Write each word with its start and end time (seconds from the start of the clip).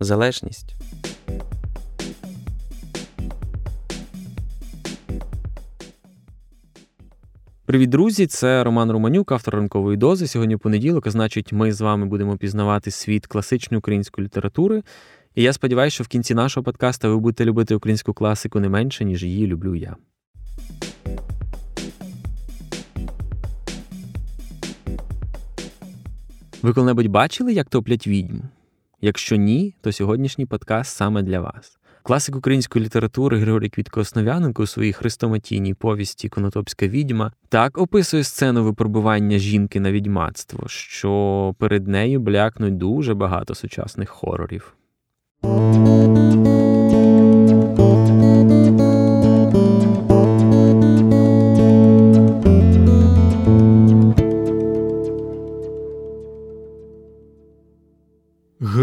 залежність. 0.00 0.76
Привіт, 7.66 7.90
друзі! 7.90 8.26
Це 8.26 8.64
Роман 8.64 8.92
Романюк, 8.92 9.32
автор 9.32 9.54
ранкової 9.54 9.96
дози. 9.96 10.26
Сьогодні 10.26 10.56
понеділок, 10.56 11.06
а 11.06 11.10
значить, 11.10 11.52
ми 11.52 11.72
з 11.72 11.80
вами 11.80 12.06
будемо 12.06 12.36
пізнавати 12.36 12.90
світ 12.90 13.26
класичної 13.26 13.78
української 13.78 14.24
літератури. 14.24 14.82
І 15.34 15.42
я 15.42 15.52
сподіваюся, 15.52 15.94
що 15.94 16.04
в 16.04 16.08
кінці 16.08 16.34
нашого 16.34 16.64
подкаста 16.64 17.08
ви 17.08 17.16
будете 17.18 17.44
любити 17.44 17.74
українську 17.74 18.14
класику 18.14 18.60
не 18.60 18.68
менше, 18.68 19.04
ніж 19.04 19.24
її 19.24 19.46
люблю 19.46 19.74
я. 19.74 19.96
Ви 26.62 26.72
коли-небудь 26.72 27.06
бачили, 27.06 27.52
як 27.52 27.68
топлять 27.68 28.06
відьм? 28.06 28.40
Якщо 29.00 29.36
ні, 29.36 29.76
то 29.80 29.92
сьогоднішній 29.92 30.46
подкаст 30.46 30.96
саме 30.96 31.22
для 31.22 31.40
вас. 31.40 31.78
Класик 32.02 32.36
української 32.36 32.84
літератури 32.84 33.38
Григорій 33.38 33.68
Квітко 33.68 34.00
Основ'яненко 34.00 34.62
у 34.62 34.66
своїй 34.66 34.92
хрестоматійній 34.92 35.74
повісті 35.74 36.28
Конотопська 36.28 36.86
відьма 36.86 37.32
так 37.48 37.78
описує 37.78 38.24
сцену 38.24 38.64
випробування 38.64 39.38
жінки 39.38 39.80
на 39.80 39.92
відьмацтво, 39.92 40.68
що 40.68 41.54
перед 41.58 41.88
нею 41.88 42.20
блякнуть 42.20 42.76
дуже 42.76 43.14
багато 43.14 43.54
сучасних 43.54 44.08
хорорів. 44.08 44.76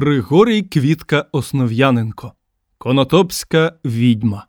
Григорій 0.03 0.61
Квітка 0.61 1.25
Основ'яненко 1.31 2.33
Конотопська 2.77 3.73
відьма. 3.85 4.45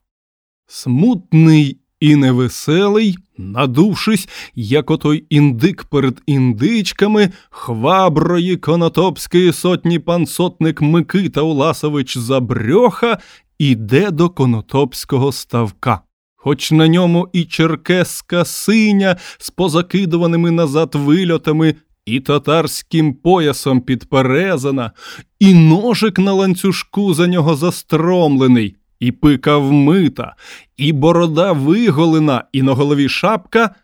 Смутний 0.67 1.79
і 2.01 2.17
невеселий, 2.17 3.17
надувшись, 3.39 4.29
як 4.55 4.91
отой 4.91 5.25
індик 5.31 5.85
перед 5.85 6.23
індичками, 6.27 7.31
хваброї 7.51 8.57
конотопської 8.57 9.53
сотні 9.53 9.99
пансотник 9.99 10.81
Микита 10.81 11.43
Уласович 11.43 12.19
Забрьоха 12.19 13.19
іде 13.59 14.11
до 14.11 14.31
конотопського 14.31 15.33
ставка. 15.33 16.01
Хоч 16.37 16.73
на 16.73 16.89
ньому 16.89 17.29
і 17.33 17.45
черкеска 17.45 18.45
синя 18.45 19.17
з 19.39 19.51
позакидуваними 19.51 20.51
назад 20.51 20.95
вильотами 20.95 21.75
і 22.07 22.21
татарським 22.21 23.15
поясом 23.15 23.81
підперезана, 23.81 24.91
і 25.41 25.55
ножик 25.55 26.19
на 26.19 26.33
ланцюжку 26.33 27.15
за 27.15 27.27
нього 27.27 27.57
застромлений, 27.57 28.77
і 29.01 29.13
пика 29.13 29.57
вмита, 29.59 30.37
і 30.77 30.93
борода 30.93 31.53
виголена, 31.53 32.45
і 32.53 32.63
на 32.63 32.73
голові 32.73 33.09
шапка. 33.09 33.75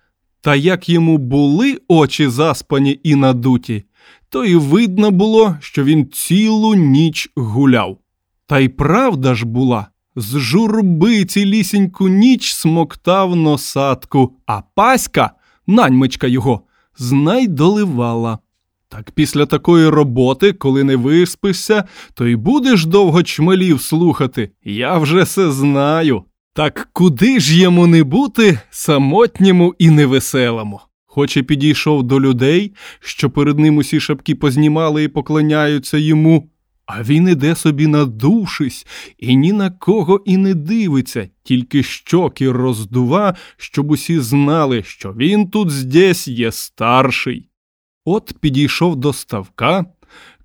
Та 0.43 0.55
як 0.55 0.89
йому 0.89 1.19
були 1.19 1.79
очі 1.89 2.29
заспані 2.29 3.01
і 3.03 3.15
надуті, 3.15 3.85
то 4.29 4.45
й 4.45 4.55
видно 4.55 5.11
було, 5.11 5.57
що 5.61 5.85
він 5.85 6.07
цілу 6.11 6.75
ніч 6.75 7.31
гуляв. 7.37 7.99
Та 8.47 8.59
й 8.59 8.69
правда 8.69 9.35
ж 9.35 9.47
була, 9.47 9.87
з 10.17 10.39
журби 10.39 11.25
цілісіньку 11.25 12.09
ніч 12.09 12.53
смоктав 12.53 13.37
носатку, 13.37 14.37
а 14.47 14.61
паська, 14.75 15.31
наньмичка 15.67 16.27
його, 16.27 16.63
знай 17.01 17.49
доливала. 17.49 18.39
Так 18.89 19.11
після 19.11 19.47
такої 19.47 19.89
роботи, 19.89 20.53
коли 20.53 20.85
не 20.85 20.97
виспишся, 20.97 21.85
то 22.15 22.27
й 22.27 22.37
будеш 22.37 22.87
довго 22.87 23.23
чмелів 23.23 23.81
слухати. 23.81 24.51
Я 24.65 24.99
вже 24.99 25.23
все 25.23 25.51
знаю. 25.51 26.25
Так 26.53 26.89
куди 26.93 27.41
ж 27.41 27.61
йому 27.61 27.87
не 27.87 28.05
бути 28.05 28.59
самотньому 28.71 29.75
і 29.79 29.91
невеселому? 29.91 30.81
Хоч 31.07 31.37
і 31.37 31.43
підійшов 31.43 32.03
до 32.03 32.21
людей, 32.21 32.73
що 33.01 33.31
перед 33.31 33.59
ним 33.59 33.77
усі 33.77 34.01
шапки 34.01 34.35
познімали 34.35 35.05
і 35.05 35.09
поклоняються 35.09 35.99
йому, 35.99 36.49
а 36.93 37.03
він 37.03 37.29
іде 37.29 37.55
собі 37.55 37.87
надувшись, 37.87 38.87
і 39.19 39.37
ні 39.37 39.53
на 39.53 39.71
кого 39.71 40.23
і 40.25 40.37
не 40.37 40.55
дивиться, 40.55 41.29
тільки 41.43 41.83
щоки 41.83 42.53
роздува, 42.53 43.35
щоб 43.57 43.91
усі 43.91 44.21
знали, 44.21 44.83
що 44.83 45.13
він 45.13 45.51
тут 45.51 45.71
здесь 45.71 46.29
є 46.29 46.53
старший. 46.53 47.49
От 48.05 48.33
підійшов 48.41 48.97
до 48.97 49.13
ставка, 49.13 49.85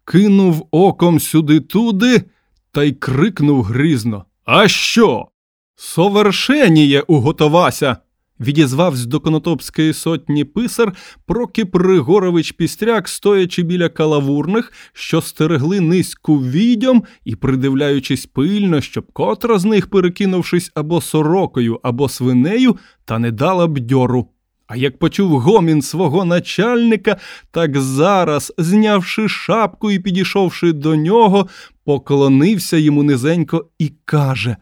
кинув 0.06 0.68
оком 0.72 1.20
сюди-туди 1.20 2.24
та 2.72 2.84
й 2.84 2.94
крикнув 2.94 3.64
грізно 3.64 4.26
А 4.46 4.68
що? 4.68 5.28
Совершеніє 5.76 7.02
уготовася. 7.02 7.98
Відізвався 8.40 9.06
до 9.06 9.20
Конотопської 9.20 9.94
сотні 9.94 10.44
писар 10.44 10.94
Прокіп 11.26 11.76
Ригорович 11.76 12.52
Пістряк, 12.52 13.08
стоячи 13.08 13.64
біля 13.64 13.90
калавурних, 13.90 14.72
що 14.94 15.22
стерегли 15.22 15.80
низьку 15.80 16.38
відьом 16.38 17.04
і 17.26 17.36
придивляючись 17.36 18.26
пильно, 18.26 18.82
щоб 18.82 19.12
котра 19.12 19.60
з 19.60 19.66
них, 19.66 19.90
перекинувшись 19.90 20.72
або 20.76 21.02
сорокою, 21.02 21.80
або 21.84 22.10
свинею, 22.10 22.78
та 23.06 23.20
не 23.20 23.32
дала 23.32 23.68
б 23.68 23.80
дьору. 23.80 24.28
А 24.68 24.76
як 24.76 25.00
почув 25.00 25.40
гомін 25.40 25.82
свого 25.82 26.26
начальника, 26.26 27.18
так 27.52 27.80
зараз, 27.80 28.54
знявши 28.58 29.30
шапку 29.30 29.92
і 29.92 30.00
підійшовши 30.00 30.74
до 30.74 30.96
нього, 30.96 31.48
поклонився 31.86 32.78
йому 32.78 33.04
низенько 33.04 33.66
і 33.80 33.92
каже 34.06 34.58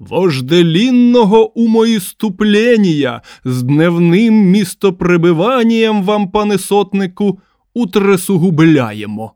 Вожделінного 0.00 1.58
умоїступлення 1.58 3.22
з 3.44 3.62
дневним 3.62 4.34
містоприбиванням 4.34 6.02
вам, 6.02 6.30
пане 6.30 6.58
сотнику, 6.58 7.38
утресугубляємо. 7.74 9.32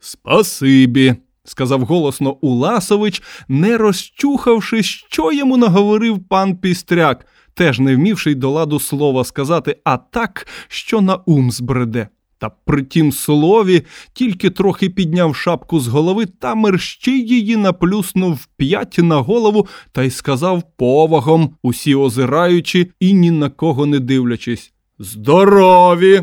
Спасибі, 0.00 1.14
сказав 1.44 1.82
голосно 1.82 2.32
Уласович, 2.32 3.22
не 3.48 3.78
розчухавши, 3.78 4.82
що 4.82 5.32
йому 5.32 5.56
наговорив 5.56 6.28
пан 6.28 6.56
Пістряк, 6.56 7.26
теж 7.54 7.80
не 7.80 7.96
вмівши 7.96 8.30
й 8.30 8.34
до 8.34 8.50
ладу 8.50 8.80
слова 8.80 9.24
сказати, 9.24 9.76
а 9.84 9.96
так, 9.96 10.46
що 10.68 11.00
на 11.00 11.16
ум 11.16 11.50
збреде. 11.50 12.08
Та 12.44 12.50
при 12.64 12.82
тім 12.82 13.12
слові 13.12 13.82
тільки 14.12 14.50
трохи 14.50 14.90
підняв 14.90 15.36
шапку 15.36 15.80
з 15.80 15.88
голови 15.88 16.26
та 16.26 16.54
мерщій 16.54 17.20
її 17.20 17.56
наплюснув 17.56 18.46
п'ять 18.56 18.98
на 18.98 19.16
голову 19.16 19.66
та 19.92 20.02
й 20.02 20.10
сказав 20.10 20.62
повагом, 20.76 21.50
усі 21.62 21.94
озираючи 21.94 22.90
і 23.00 23.12
ні 23.12 23.30
на 23.30 23.50
кого 23.50 23.86
не 23.86 24.00
дивлячись 24.00 24.72
Здорові! 24.98 26.22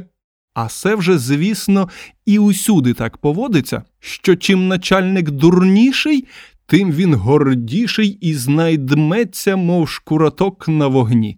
А 0.54 0.68
це 0.68 0.96
вже, 0.96 1.18
звісно, 1.18 1.90
і 2.26 2.40
усюди 2.40 2.94
так 2.94 3.18
поводиться, 3.18 3.84
що 4.00 4.36
чим 4.36 4.68
начальник 4.68 5.32
дурніший, 5.32 6.28
тим 6.66 6.92
він 6.92 7.14
гордіший 7.14 8.18
і 8.22 8.34
знайдметься, 8.34 9.56
мов 9.56 9.90
шкураток 9.90 10.68
на 10.68 10.88
вогні. 10.88 11.38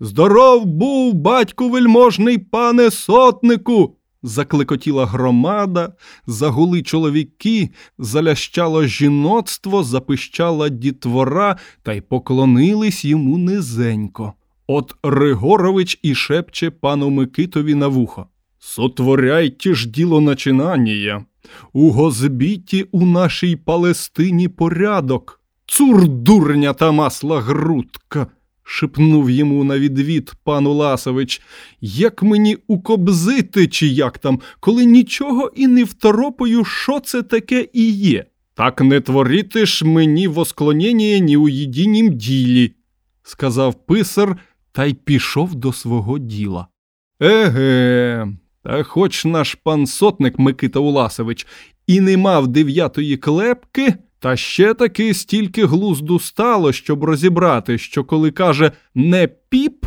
Здоров 0.00 0.64
був, 0.64 1.14
батьку 1.14 1.68
вельможний 1.68 2.38
пане 2.38 2.90
сотнику! 2.90 3.96
Закликотіла 4.22 5.06
громада, 5.06 5.92
загули 6.26 6.82
чоловіки, 6.82 7.70
залящало 7.98 8.86
жіноцтво, 8.86 9.84
запищала 9.84 10.68
дітвора, 10.68 11.56
та 11.82 11.92
й 11.92 12.00
поклонились 12.00 13.04
йому 13.04 13.38
низенько. 13.38 14.32
От 14.66 14.94
Ригорович 15.02 15.98
і 16.02 16.14
шепче 16.14 16.70
пану 16.70 17.10
Микитові 17.10 17.74
на 17.74 17.88
вухо. 17.88 18.26
Сотворяйте 18.58 19.74
ж 19.74 19.88
діло 19.88 20.20
начинання. 20.20 21.24
У 21.72 21.90
Гозбіті 21.90 22.86
у 22.92 23.06
нашій 23.06 23.56
Палестині 23.56 24.48
порядок. 24.48 25.40
Цур 25.66 26.08
дурня 26.08 26.72
та 26.72 26.92
масла 26.92 27.40
грудка 27.40 28.26
шепнув 28.70 29.30
йому 29.30 29.64
на 29.64 29.78
відвід 29.78 30.32
пан 30.44 30.66
Уласович, 30.66 31.42
як 31.80 32.22
мені 32.22 32.56
укобзити, 32.66 33.68
чи 33.68 33.86
як 33.86 34.18
там, 34.18 34.40
коли 34.60 34.84
нічого 34.84 35.52
і 35.56 35.66
не 35.66 35.84
второпою, 35.84 36.64
що 36.64 37.00
це 37.00 37.22
таке 37.22 37.68
і 37.72 37.90
є. 37.92 38.24
Так 38.54 38.80
не 38.80 39.00
творити 39.00 39.66
ж 39.66 39.84
мені 39.84 40.28
восклонення 40.28 41.18
ні 41.18 41.36
у 41.36 41.48
єдинім 41.48 42.12
ділі, 42.12 42.72
сказав 43.22 43.86
писар 43.86 44.36
та 44.72 44.84
й 44.84 44.94
пішов 44.94 45.54
до 45.54 45.72
свого 45.72 46.18
діла. 46.18 46.66
Еге, 47.20 48.28
та 48.62 48.82
хоч 48.82 49.24
наш 49.24 49.54
пан 49.54 49.86
сотник 49.86 50.38
Микита 50.38 50.80
Уласович 50.80 51.46
і 51.86 52.00
не 52.00 52.16
мав 52.16 52.48
дев'ятої 52.48 53.16
клепки, 53.16 53.94
та 54.20 54.36
ще 54.36 54.74
таки 54.74 55.14
стільки 55.14 55.66
глузду 55.66 56.18
стало, 56.18 56.72
щоб 56.72 57.04
розібрати, 57.04 57.78
що 57.78 58.04
коли 58.04 58.30
каже 58.30 58.72
не 58.94 59.28
піп, 59.28 59.86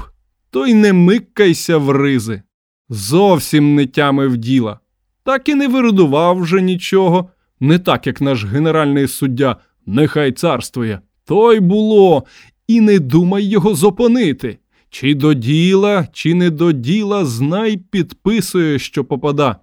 то 0.50 0.68
й 0.68 0.74
не 0.74 0.94
микайся 0.94 1.78
в 1.78 1.92
ризи. 1.92 2.42
Зовсім 2.90 3.76
не 3.76 3.86
тямив 3.86 4.38
діла, 4.38 4.80
так 5.24 5.50
і 5.50 5.56
не 5.56 5.68
виридував 5.68 6.38
вже 6.40 6.62
нічого, 6.62 7.30
не 7.60 7.80
так, 7.80 8.08
як 8.08 8.22
наш 8.22 8.46
генеральний 8.46 9.08
суддя, 9.08 9.56
нехай 9.86 10.32
царствує. 10.32 11.00
То 11.26 11.54
й 11.54 11.60
було, 11.60 12.24
і 12.68 12.82
не 12.82 13.00
думай 13.00 13.44
його 13.44 13.76
зупинити. 13.76 14.58
Чи 14.90 15.16
до 15.16 15.34
діла, 15.34 16.08
чи 16.14 16.34
не 16.34 16.50
до 16.50 16.72
діла, 16.72 17.26
знай 17.26 17.78
підписує, 17.78 18.80
що 18.80 19.06
попада. 19.06 19.56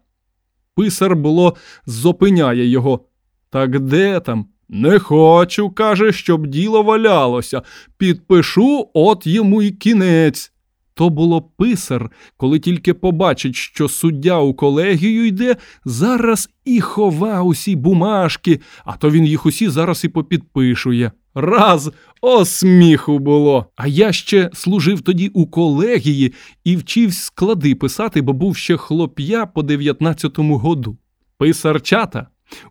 Писар 0.74 1.16
було 1.16 1.56
зупиняє 1.86 2.66
його. 2.66 3.04
Так 3.50 3.80
де 3.80 4.20
там? 4.20 4.46
Не 4.72 4.98
хочу, 4.98 5.70
каже, 5.70 6.12
щоб 6.12 6.46
діло 6.46 6.82
валялося. 6.82 7.62
Підпишу, 7.98 8.88
от 8.94 9.26
йому 9.26 9.62
й 9.62 9.70
кінець. 9.70 10.52
То 10.94 11.10
було 11.10 11.42
писар, 11.42 12.10
коли 12.36 12.58
тільки 12.58 12.94
побачить, 12.94 13.54
що 13.54 13.88
суддя 13.88 14.38
у 14.38 14.54
колегію 14.54 15.26
йде, 15.26 15.56
зараз 15.84 16.50
і 16.64 16.80
хова 16.80 17.42
усі 17.42 17.76
бумажки, 17.76 18.60
а 18.84 18.96
то 18.96 19.10
він 19.10 19.26
їх 19.26 19.46
усі 19.46 19.68
зараз 19.68 20.04
і 20.04 20.08
попідпишує. 20.08 21.12
Раз 21.34 21.90
о 22.20 22.44
сміху 22.44 23.18
було. 23.18 23.66
А 23.76 23.86
я 23.86 24.12
ще 24.12 24.50
служив 24.52 25.00
тоді 25.00 25.28
у 25.28 25.46
колегії 25.46 26.32
і 26.64 26.76
вчився 26.76 27.24
склади 27.24 27.74
писати, 27.74 28.22
бо 28.22 28.32
був 28.32 28.56
ще 28.56 28.76
хлоп'я 28.76 29.46
по 29.46 29.60
19-му 29.60 30.58
году. 30.58 30.96
Писарчата 31.38 32.26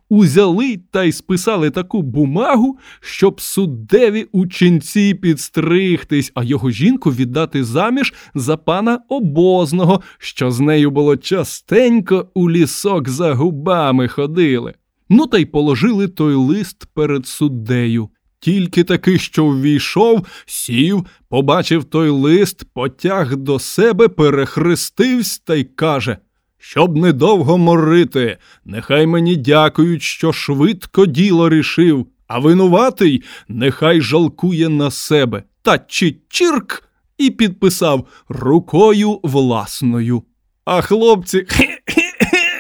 узяли 0.10 0.80
та 0.92 1.04
й 1.04 1.12
списали 1.12 1.70
таку 1.70 2.02
бумагу, 2.02 2.78
щоб 3.02 3.42
суддеві 3.42 4.28
у 4.32 4.48
ченці 4.48 5.14
підстригтись, 5.14 6.32
а 6.36 6.44
його 6.44 6.72
жінку 6.72 7.12
віддати 7.12 7.64
заміж 7.64 8.14
за 8.36 8.58
пана 8.58 9.00
обозного, 9.10 10.02
що 10.18 10.52
з 10.52 10.60
нею 10.60 10.92
було 10.92 11.18
частенько 11.18 12.28
у 12.34 12.52
лісок 12.52 13.10
за 13.10 13.34
губами 13.34 14.08
ходили. 14.08 14.74
Ну 15.10 15.28
та 15.28 15.38
й 15.38 15.46
положили 15.46 16.08
той 16.08 16.34
лист 16.34 16.86
перед 16.94 17.28
суддею. 17.28 18.10
Тільки 18.40 18.84
таки, 18.84 19.18
що 19.18 19.48
ввійшов, 19.48 20.26
сів, 20.46 21.06
побачив 21.30 21.84
той 21.84 22.10
лист, 22.10 22.64
потяг 22.74 23.36
до 23.36 23.60
себе, 23.60 24.08
перехрестився 24.08 25.42
та 25.46 25.56
й 25.56 25.64
каже 25.64 26.18
Щоб 26.62 26.98
недовго 26.98 27.58
морити, 27.58 28.38
нехай 28.66 29.08
мені 29.08 29.36
дякують, 29.36 30.02
що 30.02 30.34
швидко 30.34 31.06
діло 31.06 31.50
рішив, 31.50 32.08
а 32.28 32.40
винуватий 32.40 33.24
нехай 33.48 34.02
жалкує 34.02 34.70
на 34.70 34.92
себе. 34.92 35.44
Та 35.62 35.80
чи 35.80 36.16
чирк 36.30 36.90
і 37.18 37.30
підписав 37.30 38.08
рукою 38.30 39.20
власною. 39.24 40.24
А 40.66 40.82
хлопці 40.82 41.46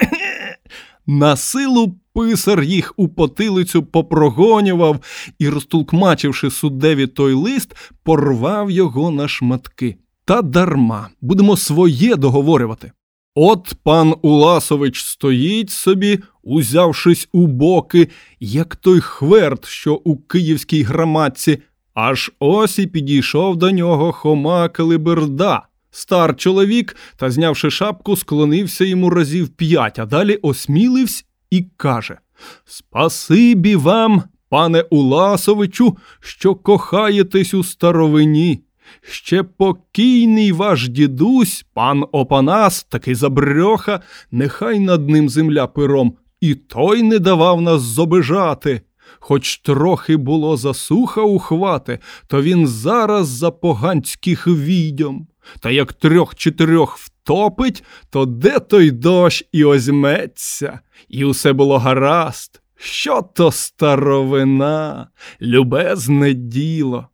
на 1.07 1.35
силу 1.35 1.95
писар 2.13 2.63
їх 2.63 2.93
у 2.97 3.07
потилицю 3.07 3.83
попрогонював 3.83 4.99
і, 5.39 5.49
розтулкмачивши 5.49 6.51
суддеві 6.51 7.07
той 7.07 7.33
лист, 7.33 7.75
порвав 8.03 8.71
його 8.71 9.11
на 9.11 9.27
шматки. 9.27 9.97
Та 10.25 10.41
дарма 10.41 11.09
будемо 11.21 11.57
своє 11.57 12.15
договорювати. 12.15 12.91
От 13.35 13.73
пан 13.83 14.15
Уласович 14.21 15.03
стоїть 15.03 15.69
собі, 15.69 16.19
узявшись 16.43 17.29
у 17.31 17.47
боки, 17.47 18.09
як 18.39 18.75
той 18.75 18.99
хверт, 18.99 19.65
що 19.65 19.93
у 19.93 20.17
київській 20.17 20.83
граматці, 20.83 21.57
аж 21.93 22.31
ось 22.39 22.79
і 22.79 22.87
підійшов 22.87 23.55
до 23.55 23.71
нього 23.71 24.11
Хома 24.11 24.69
Калиберда. 24.69 25.65
Стар 25.91 26.35
чоловік, 26.35 26.95
та, 27.17 27.31
знявши 27.31 27.71
шапку, 27.71 28.15
склонився 28.15 28.85
йому 28.85 29.09
разів 29.09 29.49
п'ять, 29.49 29.99
а 29.99 30.05
далі 30.05 30.35
осмілився 30.35 31.23
і 31.49 31.65
каже 31.77 32.17
Спасибі 32.65 33.75
вам, 33.75 34.23
пане 34.49 34.81
Уласовичу, 34.81 35.97
що 36.19 36.55
кохаєтесь 36.55 37.53
у 37.53 37.63
старовині. 37.63 38.63
Ще 39.01 39.43
покійний 39.43 40.51
ваш 40.51 40.89
дідусь, 40.89 41.65
пан 41.73 42.05
Опанас, 42.11 42.83
такий 42.83 43.15
забрьоха, 43.15 43.99
нехай 44.31 44.79
над 44.79 45.09
ним 45.09 45.29
земля 45.29 45.67
пером, 45.67 46.13
і 46.41 46.55
той 46.55 47.03
не 47.03 47.19
давав 47.19 47.61
нас 47.61 47.81
зобижати. 47.81 48.81
Хоч 49.19 49.57
трохи 49.57 50.17
було 50.17 50.57
засуха 50.57 51.21
у 51.21 51.39
хвати, 51.39 51.99
то 52.27 52.41
він 52.41 52.67
зараз 52.67 53.27
за 53.27 53.51
поганських 53.51 54.47
відьом. 54.47 55.27
Та 55.59 55.71
як 55.71 55.93
трьох-чотирьох 55.93 56.97
втопить, 56.97 57.83
то 58.09 58.25
де 58.25 58.59
той 58.59 58.91
дощ 58.91 59.49
і 59.51 59.65
озьметься, 59.65 60.79
і 61.09 61.25
усе 61.25 61.53
було 61.53 61.77
гаразд. 61.77 62.61
Що 62.75 63.21
то 63.21 63.51
старовина, 63.51 65.07
любезне 65.41 66.33
діло. 66.33 67.07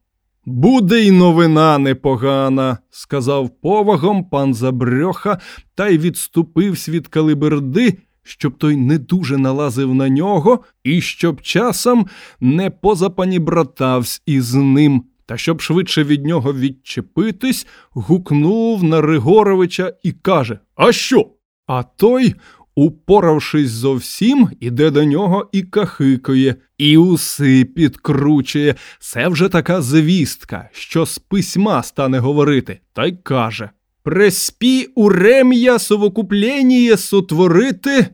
Буде 0.46 1.00
й 1.00 1.12
новина 1.12 1.78
непогана, 1.78 2.78
сказав 2.90 3.50
повагом 3.50 4.24
пан 4.24 4.54
Забрьоха 4.54 5.40
та 5.76 5.88
й 5.88 5.98
відступив 5.98 6.78
світ 6.78 7.08
калиберди, 7.08 7.98
щоб 8.24 8.58
той 8.58 8.76
не 8.76 8.98
дуже 8.98 9.38
налазив 9.38 9.96
на 9.96 10.10
нього, 10.10 10.60
і 10.84 11.02
щоб 11.02 11.42
часом 11.42 12.08
не 12.40 12.70
позапанібратавсь 12.70 14.22
із 14.26 14.54
ним. 14.54 15.04
Та 15.26 15.38
щоб 15.38 15.62
швидше 15.62 16.04
від 16.04 16.26
нього 16.26 16.54
відчепитись, 16.54 17.68
гукнув 17.92 18.84
на 18.84 19.02
Ригоровича 19.02 19.94
і 20.04 20.12
каже: 20.12 20.60
А 20.76 20.92
що? 20.92 21.30
А 21.68 21.84
той, 21.84 22.36
упоравшись 22.76 23.70
зовсім, 23.70 24.50
іде 24.60 24.92
до 24.92 25.04
нього 25.04 25.50
і 25.52 25.62
кахикує, 25.62 26.56
і 26.78 26.98
уси 26.98 27.66
підкручує. 27.66 28.76
Це 29.00 29.28
вже 29.28 29.50
така 29.50 29.82
звістка, 29.82 30.70
що 30.74 31.06
з 31.06 31.20
письма 31.20 31.84
стане 31.84 32.20
говорити, 32.20 32.80
та 32.94 33.06
й 33.06 33.12
каже: 33.24 33.70
Преспі 34.04 34.88
урем'я 34.96 35.80
совокуплєніє 35.80 36.98
сотворити 36.98 38.08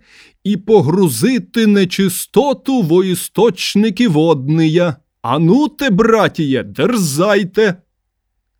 і 0.43 0.57
погрузити 0.57 1.67
нечистоту 1.67 2.81
во 2.81 3.03
істочники 3.03 4.07
водния. 4.07 4.95
Ану 5.21 5.67
те, 5.67 5.89
братіє, 5.89 6.63
дерзайте. 6.63 7.75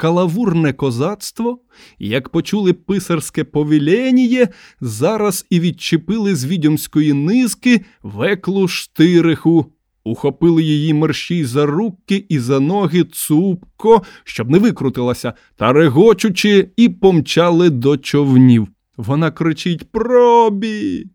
Калавурне 0.02 0.74
козацтво, 0.74 1.60
як 2.00 2.30
почули 2.30 2.74
писарське 2.74 3.44
повіленіє, 3.44 4.48
зараз 4.82 5.46
і 5.50 5.60
відчепили 5.60 6.36
з 6.36 6.46
відьомської 6.46 7.14
низки 7.14 7.82
веклу 8.04 8.68
штириху, 8.68 9.66
ухопили 10.04 10.64
її 10.64 10.94
мерщій 10.94 11.46
за 11.46 11.66
руки 11.66 12.26
і 12.30 12.40
за 12.40 12.60
ноги 12.60 13.04
цупко, 13.04 14.02
щоб 14.24 14.50
не 14.50 14.60
викрутилася, 14.60 15.34
та 15.56 15.74
регочучи, 15.74 16.70
і 16.78 16.90
помчали 16.90 17.70
до 17.70 17.98
човнів. 17.98 18.68
Вона 18.98 19.32
кричить 19.32 19.92
Пробі. 19.92 21.06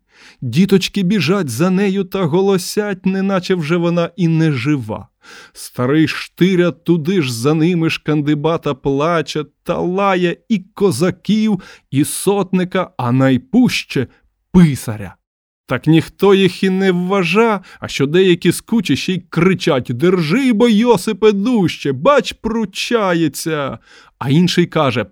Діточки 0.41 1.03
біжать 1.03 1.49
за 1.49 1.69
нею 1.69 2.03
та 2.03 2.23
голосять, 2.23 3.05
неначе 3.05 3.55
вже 3.55 3.77
вона 3.77 4.09
і 4.15 4.27
не 4.27 4.51
жива. 4.51 5.07
Старий 5.53 6.07
штиря 6.07 6.71
туди 6.71 7.21
ж 7.21 7.33
за 7.33 7.53
ними 7.53 7.89
шкандибата 7.89 8.73
плаче 8.73 9.45
та 9.63 9.77
лає 9.77 10.37
і 10.49 10.59
козаків, 10.59 11.61
і 11.91 12.05
сотника, 12.05 12.91
а 12.97 13.11
найпуще 13.11 14.07
писаря. 14.51 15.15
Так 15.67 15.87
ніхто 15.87 16.35
їх 16.35 16.63
і 16.63 16.69
не 16.69 16.91
вважа, 16.91 17.61
а 17.79 17.87
що 17.87 18.07
деякі 18.07 18.51
скучі 18.51 18.95
ще 18.95 19.13
й 19.13 19.19
кричать 19.29 19.91
Держи, 19.93 20.53
бо 20.53 20.69
Йосипе 20.69 21.31
дужче, 21.31 21.91
бач, 21.91 22.33
пручається. 22.33 23.79
А 24.19 24.29
інший 24.29 24.65
каже 24.65 25.03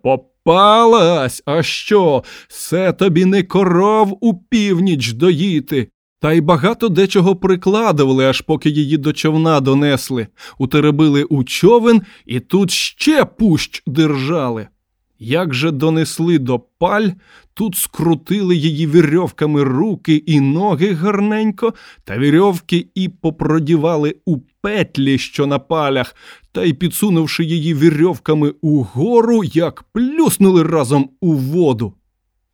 Попалась, 0.45 1.43
а 1.45 1.63
що? 1.63 2.23
Все 2.47 2.93
тобі 2.93 3.25
не 3.25 3.43
коров 3.43 4.17
у 4.21 4.33
північ 4.33 5.11
доїти. 5.11 5.89
Та 6.19 6.33
й 6.33 6.41
багато 6.41 6.89
дечого 6.89 7.35
прикладували, 7.35 8.25
аж 8.25 8.41
поки 8.41 8.69
її 8.69 8.97
до 8.97 9.13
човна 9.13 9.59
донесли, 9.59 10.27
утеребили 10.57 11.23
у 11.23 11.43
човен 11.43 12.01
і 12.25 12.39
тут 12.39 12.71
ще 12.71 13.25
пущ 13.25 13.83
держали. 13.87 14.67
Як 15.19 15.53
же 15.53 15.71
донесли 15.71 16.39
до 16.39 16.59
паль, 16.59 17.09
тут 17.53 17.75
скрутили 17.75 18.55
її 18.55 18.87
вірьовками 18.87 19.63
руки 19.63 20.15
і 20.15 20.39
ноги 20.39 20.93
гарненько, 20.93 21.73
та 22.03 22.17
вірьовки 22.17 22.87
і 22.95 23.09
попродівали 23.09 24.15
у 24.25 24.37
петлі, 24.61 25.17
що 25.17 25.45
на 25.45 25.59
палях, 25.59 26.15
та 26.55 26.63
й 26.63 26.73
підсунувши 26.73 27.43
її 27.43 27.73
вірьовками 27.73 28.53
угору, 28.61 29.43
як 29.43 29.83
плюснули 29.83 30.63
разом 30.63 31.09
у 31.21 31.33
воду. 31.33 31.93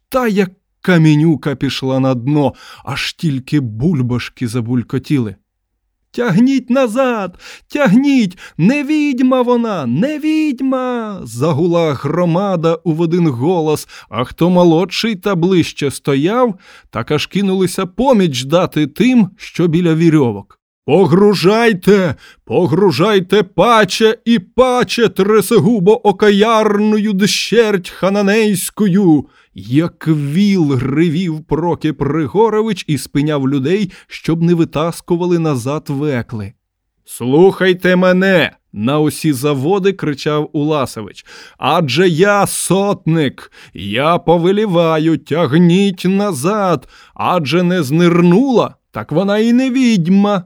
Та 0.10 0.27
як 0.27 0.51
камінюка 0.81 1.55
пішла 1.55 2.00
на 2.00 2.13
дно, 2.15 2.53
аж 2.86 3.13
тільки 3.13 3.60
бульбашки 3.60 4.48
забулькотіли. 4.48 5.36
Тягніть 6.12 6.70
назад, 6.70 7.39
тягніть, 7.67 8.38
не 8.58 8.84
відьма 8.84 9.41
вона, 9.41 9.86
не 9.86 10.20
відьма. 10.20 11.20
загула 11.24 11.93
громада 11.93 12.77
у 12.84 12.96
один 12.98 13.27
голос, 13.27 13.88
а 14.10 14.24
хто 14.24 14.50
молодший 14.50 15.15
та 15.15 15.36
ближче 15.36 15.91
стояв, 15.91 16.60
так 16.89 17.12
аж 17.12 17.27
кинулися 17.27 17.86
поміч 17.86 18.43
дати 18.43 18.88
тим, 18.88 19.29
що 19.38 19.67
біля 19.67 19.96
вірьовок. 19.96 20.61
Погружайте, 20.85 22.15
погружайте 22.45 23.43
паче 23.43 24.17
і 24.25 24.39
паче 24.39 25.09
тресегубо 25.09 26.07
окаярною 26.07 27.13
дщерть 27.13 27.89
хананейською. 27.89 29.25
Як 29.53 30.07
віл 30.07 30.73
гривів 30.73 31.43
Прокіп 31.43 32.01
Ригорович 32.01 32.85
і 32.88 32.97
спиняв 32.97 33.50
людей, 33.50 33.91
щоб 34.07 34.41
не 34.41 34.53
витаскували 34.53 35.39
назад 35.39 35.85
векли. 35.88 36.53
Слухайте 37.05 37.95
мене, 37.95 38.51
на 38.73 39.00
усі 39.00 39.33
заводи 39.33 39.93
кричав 39.93 40.50
Уласович. 40.53 41.25
Адже 41.57 42.09
я 42.09 42.47
сотник, 42.47 43.51
я 43.73 44.17
повеліваю, 44.17 45.17
тягніть 45.17 46.05
назад, 46.05 46.88
адже 47.13 47.63
не 47.63 47.83
знирнула, 47.83 48.75
так 48.91 49.11
вона 49.11 49.38
і 49.38 49.53
не 49.53 49.69
відьма. 49.69 50.43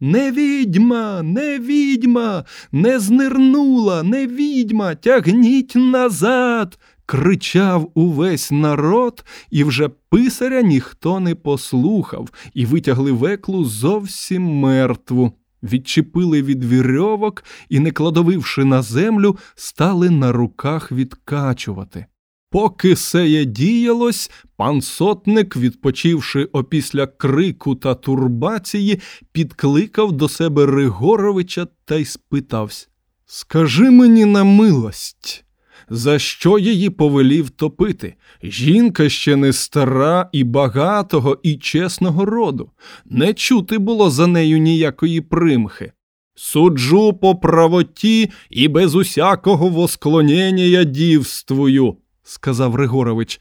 Не 0.00 0.30
відьма, 0.30 1.22
не 1.22 1.58
відьма, 1.58 2.44
не 2.72 2.98
знирнула, 2.98 4.02
не 4.02 4.26
відьма, 4.26 4.94
тягніть 4.94 5.72
назад. 5.76 6.78
Кричав 7.06 7.90
увесь 7.94 8.50
народ, 8.50 9.24
і 9.50 9.64
вже 9.64 9.88
писаря 9.88 10.62
ніхто 10.62 11.20
не 11.20 11.34
послухав, 11.34 12.30
і 12.54 12.66
витягли 12.66 13.12
веклу 13.12 13.64
зовсім 13.64 14.42
мертву. 14.42 15.32
Відчепили 15.62 16.42
від 16.42 16.64
вірьовок 16.64 17.44
і, 17.68 17.80
не 17.80 17.90
кладовивши 17.90 18.64
на 18.64 18.82
землю, 18.82 19.36
стали 19.54 20.10
на 20.10 20.32
руках 20.32 20.92
відкачувати. 20.92 22.06
Поки 22.50 22.96
сеє 22.96 23.44
діялось, 23.44 24.30
пан 24.56 24.82
сотник, 24.82 25.56
відпочивши 25.56 26.44
опісля 26.44 27.06
крику 27.06 27.74
та 27.74 27.94
турбації, 27.94 29.00
підкликав 29.32 30.12
до 30.12 30.28
себе 30.28 30.66
Ригоровича 30.66 31.66
та 31.84 31.96
й 31.96 32.04
спитався 32.04 32.86
Скажи 33.26 33.90
мені 33.90 34.24
на 34.24 34.44
милость, 34.44 35.44
за 35.90 36.18
що 36.18 36.58
її 36.58 36.90
повелів 36.90 37.50
топити? 37.50 38.14
Жінка 38.42 39.08
ще 39.08 39.36
не 39.36 39.52
стара 39.52 40.28
і 40.32 40.44
багатого, 40.44 41.38
і 41.42 41.56
чесного 41.56 42.24
роду. 42.24 42.70
Не 43.04 43.34
чути 43.34 43.78
було 43.78 44.10
за 44.10 44.26
нею 44.26 44.58
ніякої 44.58 45.20
примхи. 45.20 45.92
Суджу 46.34 47.12
по 47.12 47.36
правоті 47.36 48.30
і 48.50 48.68
без 48.68 48.94
усякого 48.94 49.68
восклонення 49.68 50.84
дівствую 50.84 51.96
сказав 52.30 52.72
Григорович. 52.72 53.40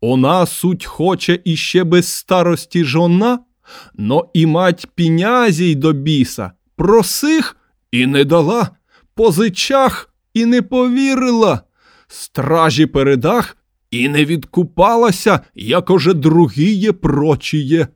Она 0.00 0.46
суть 0.46 0.84
хоче 0.84 1.40
іще 1.44 1.84
без 1.84 2.12
старості 2.12 2.84
жона, 2.84 3.38
но 3.94 4.30
і 4.34 4.46
мать 4.46 4.86
пінязій 4.94 5.74
до 5.74 5.92
біса, 5.92 6.52
просих 6.76 7.56
і 7.92 8.06
не 8.06 8.24
дала, 8.24 8.68
позичах 9.14 10.14
і 10.34 10.44
не 10.44 10.62
повірила, 10.62 11.62
стражі 12.08 12.86
передах 12.86 13.56
і 13.90 14.08
не 14.08 14.24
відкупалася, 14.24 15.40
як 15.54 15.90
уже 15.90 16.14
другіє 16.14 16.92
прочіє. 16.92 17.88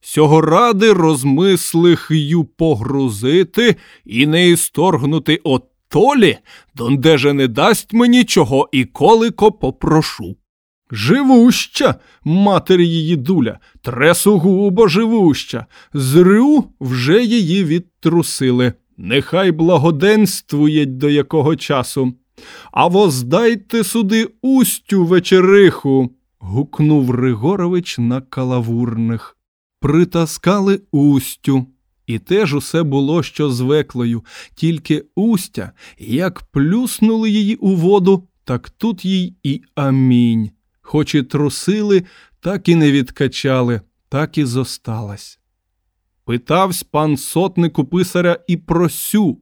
Сього 0.00 0.40
ради 0.40 0.92
розмислих 0.92 2.08
ю 2.10 2.44
погрузити 2.44 3.76
і 4.04 4.26
не 4.26 4.48
історгнути 4.48 5.40
от 5.44 5.64
толі, 5.92 6.38
донде 6.74 7.18
же 7.18 7.32
не 7.32 7.48
дасть 7.48 7.92
мені 7.92 8.24
чого 8.24 8.68
і 8.72 8.84
колико 8.84 9.52
попрошу. 9.52 10.36
Живуща, 10.90 11.94
матері 12.24 12.88
її 12.88 13.16
дуля, 13.16 13.58
тресугубо 13.82 14.88
живуща, 14.88 15.66
зрю 15.94 16.64
вже 16.80 17.24
її 17.24 17.64
відтрусили. 17.64 18.72
Нехай 18.96 19.52
благоденствує 19.52 20.86
до 20.86 21.10
якого 21.10 21.56
часу. 21.56 22.12
А 22.72 22.86
воздайте 22.86 23.84
суди 23.84 24.28
устю 24.42 25.04
вечериху. 25.04 26.10
гукнув 26.38 27.10
Ригорович 27.10 27.98
на 27.98 28.20
калавурних. 28.20 29.36
Притаскали 29.80 30.80
устю. 30.92 31.66
І 32.12 32.18
теж 32.18 32.54
усе 32.54 32.82
було 32.82 33.22
що 33.22 33.50
з 33.50 33.60
веклою, 33.60 34.24
тільки 34.54 35.04
устя, 35.14 35.72
як 35.98 36.42
плюснули 36.42 37.30
її 37.30 37.54
у 37.54 37.76
воду, 37.76 38.28
так 38.44 38.70
тут 38.70 39.04
їй 39.04 39.36
і 39.42 39.62
амінь. 39.74 40.50
Хоч 40.82 41.14
і 41.14 41.22
трусили, 41.22 42.02
так 42.40 42.68
і 42.68 42.76
не 42.76 42.92
відкачали, 42.92 43.80
так 44.08 44.38
і 44.38 44.44
зосталась. 44.44 45.38
Питавсь 46.24 46.82
пан 46.82 47.16
сотнику 47.16 47.84
писаря 47.84 48.38
і 48.46 48.56
про 48.56 48.88
сю, 48.88 49.38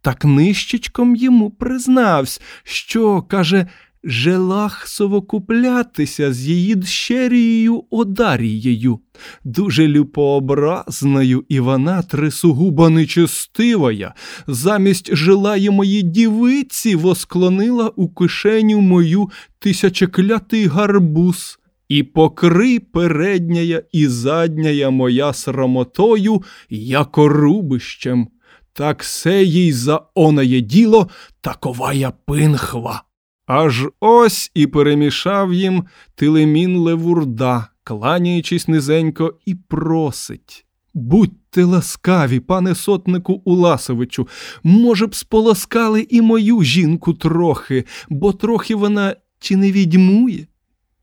так 0.00 0.24
нищечком 0.24 1.16
йому 1.16 1.50
признавсь, 1.50 2.40
що, 2.62 3.22
каже, 3.22 3.66
желах 4.04 4.88
совокуплятися 4.88 6.32
з 6.32 6.48
її 6.48 6.74
дщерією 6.74 7.84
Одарією, 7.90 8.98
дуже 9.44 9.88
люпообразною, 9.88 11.44
і 11.48 11.60
вона 11.60 12.02
трисугуба 12.02 12.88
нечестивая, 12.88 14.14
замість 14.46 15.16
желає 15.16 15.70
моїй 15.70 16.02
дівиці 16.02 16.96
восклонила 16.96 17.88
у 17.96 18.08
кишеню 18.08 18.80
мою 18.80 19.30
тисячеклятий 19.58 20.66
гарбуз. 20.66 21.58
І 21.88 22.02
покри 22.02 22.78
передняя 22.78 23.82
і 23.92 24.06
задняя 24.06 24.90
моя 24.90 25.32
срамотою, 25.32 26.42
яко 26.70 27.28
рубищем. 27.28 28.28
Так 28.72 29.04
се 29.04 29.42
їй 29.42 29.72
за 29.72 30.00
оноє 30.14 30.60
діло, 30.60 31.08
такова 31.40 31.92
я 31.92 32.10
пинхва. 32.10 33.02
Аж 33.46 33.86
ось 34.00 34.50
і 34.54 34.66
перемішав 34.66 35.54
їм 35.54 35.84
Тилемін 36.14 36.76
Левурда, 36.76 37.68
кланяючись 37.84 38.68
низенько, 38.68 39.34
і 39.46 39.54
просить. 39.54 40.66
Будьте 40.94 41.64
ласкаві, 41.64 42.40
пане 42.40 42.74
сотнику 42.74 43.42
Уласовичу, 43.44 44.28
може 44.62 45.06
б, 45.06 45.14
сполоскали 45.14 46.06
і 46.10 46.20
мою 46.20 46.62
жінку 46.62 47.14
трохи, 47.14 47.84
бо 48.08 48.32
трохи 48.32 48.74
вона 48.74 49.16
чи 49.38 49.56
не 49.56 49.72
відьмує? 49.72 50.46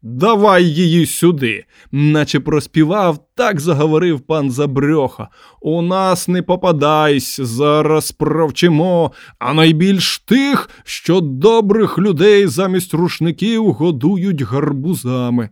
Давай 0.03 0.65
її 0.65 1.05
сюди, 1.05 1.65
наче 1.91 2.39
проспівав, 2.39 3.27
так 3.35 3.59
заговорив 3.59 4.19
пан 4.21 4.51
Забрьоха. 4.51 5.27
У 5.61 5.81
нас 5.81 6.27
не 6.27 6.41
попадайсь, 6.41 7.39
зараз 7.39 8.11
провчимо, 8.11 9.11
а 9.39 9.53
найбільш 9.53 10.19
тих, 10.19 10.69
що 10.83 11.21
добрих 11.21 11.97
людей 11.97 12.47
замість 12.47 12.93
рушників 12.93 13.71
годують 13.71 14.41
гарбузами. 14.41 15.49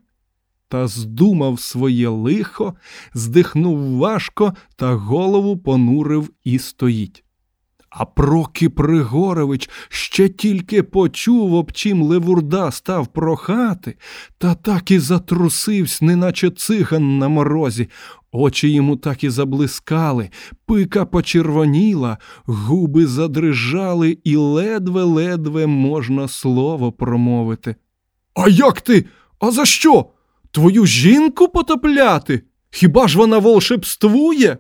Та 0.68 0.88
здумав 0.88 1.60
своє 1.60 2.08
лихо, 2.08 2.74
здихнув 3.14 3.98
важко 3.98 4.54
та 4.76 4.94
голову 4.94 5.58
понурив 5.58 6.30
і 6.44 6.60
стоїть. 6.60 7.24
А 7.90 8.06
Прокіп 8.06 8.80
Ригорович 8.80 9.70
ще 9.90 10.30
тільки 10.30 10.84
почув, 10.84 11.54
об 11.54 11.72
чим 11.72 12.04
Левурда 12.04 12.72
став 12.72 13.08
прохати, 13.08 13.96
та 14.38 14.56
так 14.56 14.92
і 14.92 15.00
затрусився, 15.00 16.06
неначе 16.06 16.50
циган 16.50 17.18
на 17.18 17.28
морозі. 17.28 17.90
Очі 18.32 18.70
йому 18.70 18.96
так 18.96 19.24
і 19.24 19.30
заблискали, 19.30 20.30
пика 20.66 21.06
почервоніла, 21.06 22.18
губи 22.46 23.08
задрижали, 23.08 24.18
і 24.24 24.36
ледве-ледве 24.36 25.68
можна 25.68 26.28
слово 26.28 26.92
промовити. 26.92 27.76
А 28.34 28.50
як 28.50 28.82
ти? 28.82 29.06
А 29.40 29.52
за 29.52 29.66
що? 29.66 30.06
Твою 30.52 30.86
жінку 30.86 31.48
потопляти? 31.48 32.44
Хіба 32.70 33.08
ж 33.08 33.18
вона 33.18 33.38
волшебствує? 33.38 34.58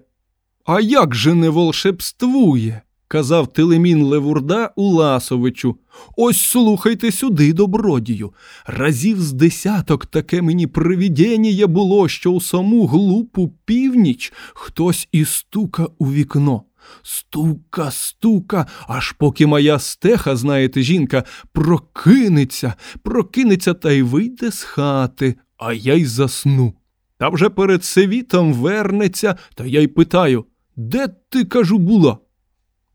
А 0.65 0.79
як 0.79 1.15
же 1.15 1.33
не 1.33 1.50
волшебствує? 1.50 2.81
Казав 3.10 3.48
Телемін 3.48 4.04
Левурда 4.04 4.72
Уласовичу. 4.75 5.75
Ось 6.18 6.42
слухайте 6.42 7.12
сюди, 7.12 7.54
добродію. 7.54 8.34
Разів 8.66 9.22
з 9.22 9.34
десяток 9.34 10.06
таке 10.06 10.42
мені 10.42 10.68
привідєння 10.68 11.68
було, 11.68 12.08
що 12.08 12.32
у 12.32 12.42
саму 12.42 12.86
глупу 12.88 13.54
північ 13.66 14.34
хтось 14.54 15.08
і 15.12 15.25
стука 15.25 15.88
у 15.98 16.12
вікно. 16.12 16.63
Стука, 17.01 17.92
стука, 17.92 18.68
аж 18.88 19.12
поки 19.12 19.48
моя 19.48 19.80
стеха, 19.80 20.36
знаєте, 20.36 20.82
жінка, 20.82 21.24
прокинеться, 21.51 22.74
прокинеться 23.04 23.74
та 23.74 23.92
й 23.92 24.01
вийде 24.01 24.51
з 24.51 24.63
хати, 24.63 25.36
а 25.58 25.74
я 25.74 25.94
й 25.94 26.06
засну. 26.06 26.74
Та 27.18 27.30
вже 27.30 27.50
перед 27.50 27.84
світом 27.84 28.54
вернеться, 28.54 29.36
та 29.56 29.66
я 29.66 29.82
й 29.82 29.88
питаю 29.88 30.46
де 30.80 31.08
ти, 31.30 31.46
кажу, 31.46 31.78
була? 31.78 32.18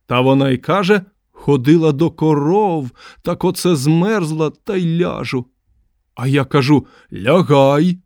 Та 0.07 0.21
вона 0.21 0.51
й 0.51 0.59
каже 0.59 1.03
ходила 1.33 1.93
до 1.93 2.11
коров, 2.11 2.91
так 3.23 3.45
оце 3.45 3.77
змерзла 3.77 4.51
та 4.51 4.77
й 4.77 5.01
ляжу. 5.01 5.47
А 6.15 6.27
я 6.27 6.45
кажу 6.45 6.87
лягай. 7.13 7.99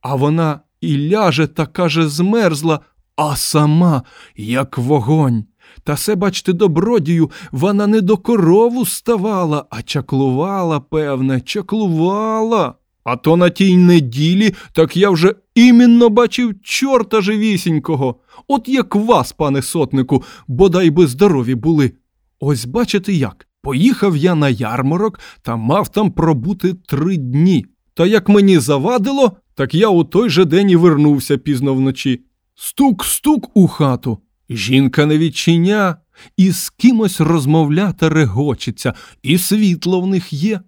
А 0.00 0.14
вона 0.14 0.60
і 0.80 1.08
ляже 1.08 1.46
та 1.46 1.66
каже, 1.66 2.08
змерзла, 2.08 2.80
а 3.16 3.36
сама, 3.36 4.02
як 4.36 4.78
вогонь. 4.78 5.44
Та 5.84 5.96
се, 5.96 6.14
бачте, 6.14 6.52
добродію, 6.52 7.30
вона 7.52 7.86
не 7.86 8.00
до 8.00 8.16
корову 8.16 8.86
ставала, 8.86 9.64
а 9.70 9.82
чаклувала, 9.82 10.80
певне, 10.80 11.40
чаклувала. 11.40 12.74
А 13.04 13.16
то 13.16 13.36
на 13.36 13.50
тій 13.50 13.76
неділі 13.76 14.54
так 14.72 14.96
я 14.96 15.10
вже 15.10 15.34
іменно 15.54 16.08
бачив 16.08 16.54
чорта 16.62 17.20
живісінького. 17.20 18.14
От 18.48 18.68
як 18.68 18.94
вас, 18.94 19.32
пане 19.32 19.62
сотнику, 19.62 20.24
бодай 20.48 20.90
би 20.90 21.06
здорові 21.06 21.54
були. 21.54 21.92
Ось 22.40 22.64
бачите 22.64 23.12
як. 23.12 23.46
Поїхав 23.62 24.16
я 24.16 24.34
на 24.34 24.48
ярмарок 24.48 25.20
та 25.42 25.56
мав 25.56 25.88
там 25.88 26.10
пробути 26.10 26.74
три 26.74 27.16
дні. 27.16 27.66
Та 27.94 28.06
як 28.06 28.28
мені 28.28 28.58
завадило, 28.58 29.36
так 29.54 29.74
я 29.74 29.88
у 29.88 30.04
той 30.04 30.30
же 30.30 30.44
день 30.44 30.70
і 30.70 30.76
вернувся 30.76 31.38
пізно 31.38 31.74
вночі. 31.74 32.20
Стук-стук 32.54 33.50
у 33.54 33.68
хату. 33.68 34.18
Жінка 34.50 35.06
не 35.06 35.18
відчиня, 35.18 35.96
і 36.36 36.50
з 36.50 36.70
кимось 36.70 37.20
розмовляти 37.20 38.08
регочеться, 38.08 38.94
і 39.22 39.38
світло 39.38 40.00
в 40.00 40.06
них 40.06 40.32
є. 40.32 40.60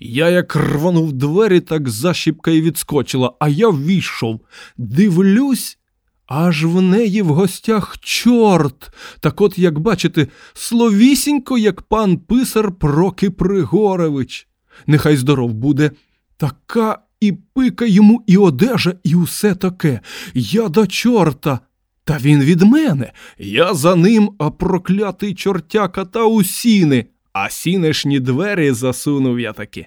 Я 0.00 0.28
як 0.28 0.56
рванув 0.56 1.12
двері, 1.12 1.60
так 1.60 1.88
защіпка 1.88 2.50
й 2.50 2.60
відскочила, 2.60 3.32
а 3.40 3.48
я 3.48 3.68
ввійшов. 3.68 4.40
Дивлюсь, 4.76 5.78
аж 6.26 6.64
в 6.64 6.80
неї 6.80 7.22
в 7.22 7.26
гостях 7.26 7.98
чорт. 8.00 8.90
Так 9.20 9.40
от, 9.40 9.58
як 9.58 9.78
бачите, 9.78 10.26
словісінько, 10.54 11.58
як 11.58 11.82
пан 11.82 12.18
писар 12.18 12.72
Проки 12.72 13.30
Пригоревич. 13.30 14.48
Нехай 14.86 15.16
здоров 15.16 15.54
буде. 15.54 15.90
Така 16.36 16.98
і 17.20 17.32
пика 17.32 17.84
йому, 17.84 18.24
і 18.26 18.36
одежа, 18.36 18.94
і 19.04 19.14
усе 19.14 19.54
таке. 19.54 20.00
Я 20.34 20.68
до 20.68 20.86
чорта. 20.86 21.60
Та 22.04 22.18
він 22.18 22.40
від 22.40 22.62
мене. 22.62 23.12
Я 23.38 23.74
за 23.74 23.96
ним, 23.96 24.30
а 24.38 24.50
проклятий 24.50 25.34
чортяка 25.34 26.04
та 26.04 26.24
у 26.24 26.44
сіни 26.44 27.06
а 27.32 27.50
сінешні 27.50 28.20
двері 28.20 28.72
засунув 28.72 29.40
я 29.40 29.52
таки. 29.52 29.86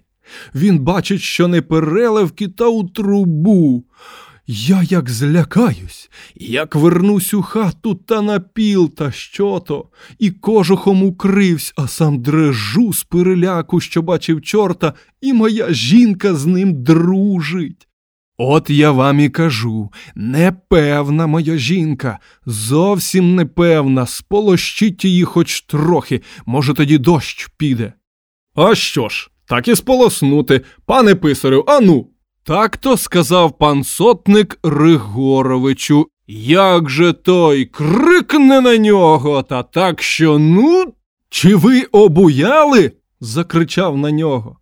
Він 0.55 0.79
бачить, 0.79 1.21
що 1.21 1.47
не 1.47 1.61
переливки 1.61 2.47
та 2.47 2.67
у 2.67 2.83
трубу. 2.83 3.83
Я 4.47 4.83
як 4.83 5.09
злякаюсь, 5.09 6.09
як 6.35 6.75
вернусь 6.75 7.33
у 7.33 7.41
хату 7.41 7.95
та 7.95 8.21
на 8.21 8.39
піл, 8.39 8.93
та 8.95 9.11
що 9.11 9.59
то, 9.59 9.87
і 10.19 10.31
кожухом 10.31 11.03
укривсь, 11.03 11.73
а 11.75 11.87
сам 11.87 12.21
дрежу 12.21 12.93
з 12.93 13.03
переляку, 13.03 13.79
що 13.79 14.01
бачив 14.01 14.41
чорта, 14.41 14.93
і 15.21 15.33
моя 15.33 15.73
жінка 15.73 16.35
з 16.35 16.45
ним 16.45 16.83
дружить. 16.83 17.87
От 18.37 18.69
я 18.69 18.91
вам 18.91 19.19
і 19.19 19.29
кажу, 19.29 19.91
непевна 20.15 21.27
моя 21.27 21.57
жінка, 21.57 22.19
зовсім 22.45 23.35
непевна, 23.35 24.05
сполощіть 24.05 25.05
її 25.05 25.23
хоч 25.23 25.61
трохи, 25.61 26.21
може, 26.45 26.73
тоді 26.73 26.97
дощ 26.97 27.49
піде. 27.57 27.93
А 28.55 28.75
що 28.75 29.09
ж, 29.09 29.29
так 29.45 29.67
і 29.67 29.75
сполоснути, 29.75 30.61
пане 30.85 31.15
писарю, 31.15 31.65
ану. 31.67 32.07
Так 32.45 32.77
то 32.77 32.97
сказав 32.97 33.57
пан 33.57 33.83
сотник 33.83 34.59
Ригоровичу. 34.63 36.07
Як 36.27 36.89
же 36.89 37.13
той 37.13 37.65
крикне 37.65 38.61
на 38.61 38.77
нього, 38.77 39.43
та 39.43 39.63
так 39.63 40.01
що 40.01 40.39
ну. 40.39 40.93
Чи 41.29 41.55
ви 41.55 41.81
обуяли? 41.81 42.91
закричав 43.19 43.97
на 43.97 44.11
нього. 44.11 44.57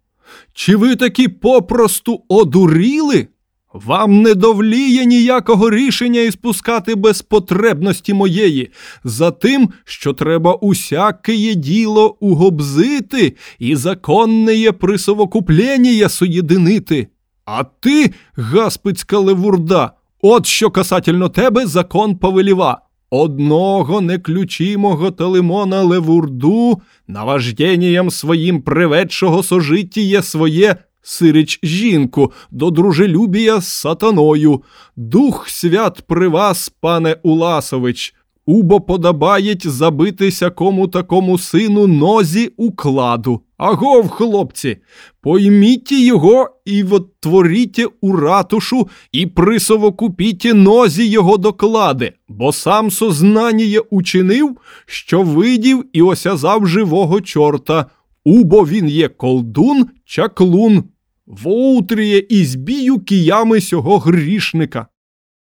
Чи 0.54 0.76
ви 0.76 0.96
таки 0.96 1.30
попросту 1.30 2.24
одуріли? 2.30 3.28
Вам 3.74 4.22
не 4.22 4.36
довліє 4.36 5.06
ніякого 5.06 5.70
рішення 5.70 6.22
і 6.22 6.32
спускати 6.32 6.96
без 6.96 7.22
потребності 7.22 8.14
моєї, 8.14 8.72
за 9.04 9.32
тим, 9.32 9.70
що 9.84 10.14
треба 10.14 10.54
усяке 10.54 11.56
діло 11.56 12.18
угобзити 12.20 13.36
і 13.60 13.76
законне 13.76 14.56
є 14.56 14.72
присовокуплення 14.72 16.10
соєдинити. 16.10 17.08
А 17.46 17.64
ти, 17.64 18.14
гаспицька 18.36 19.18
левурда, 19.18 19.92
от 20.22 20.46
що 20.46 20.72
касательно 20.72 21.30
тебе 21.30 21.66
закон 21.66 22.16
повеліва. 22.16 22.82
Одного 23.14 24.02
неключимого 24.02 25.12
Телемона 25.12 25.84
Левурду 25.84 26.82
наваждєніям 27.08 28.10
своїм 28.10 28.62
приведшого 28.62 29.44
сожиття 29.44 30.22
своє 30.22 30.76
Сирич 31.02 31.60
жінку, 31.64 32.32
до 32.52 32.72
дружелюбія 32.72 33.62
з 33.62 33.68
сатаною. 33.68 34.62
Дух 34.96 35.50
свят 35.50 36.04
при 36.08 36.28
вас, 36.28 36.74
пане 36.82 37.18
Уласович, 37.24 38.16
убо 38.46 38.82
подобаєть 38.82 39.68
забитися 39.68 40.50
кому 40.50 40.88
такому 40.88 41.38
сину 41.38 41.88
нозі 41.88 42.54
укладу. 42.58 43.42
Агов, 43.58 44.10
хлопці, 44.10 44.78
пойміть 45.22 45.92
його 45.92 46.50
і 46.66 46.84
вотворіть 46.84 47.86
у 48.02 48.16
ратушу 48.16 48.88
і 49.12 49.28
присовокупіть 49.28 50.52
нозі 50.54 51.08
його 51.08 51.38
доклади, 51.38 52.14
бо 52.28 52.52
сам 52.52 52.92
сознання 52.92 53.80
учинив, 53.90 54.58
що 54.86 55.22
видів 55.22 55.86
і 55.94 56.02
осязав 56.02 56.68
живого 56.68 57.22
чорта. 57.22 57.86
Убо 58.26 58.66
він 58.66 58.88
є 58.88 59.08
колдун 59.08 59.86
чаклун, 60.06 60.84
воутріє 61.32 62.20
і 62.30 62.46
збію 62.46 63.00
киями 63.00 63.62
сього 63.62 64.00
грішника. 64.00 64.88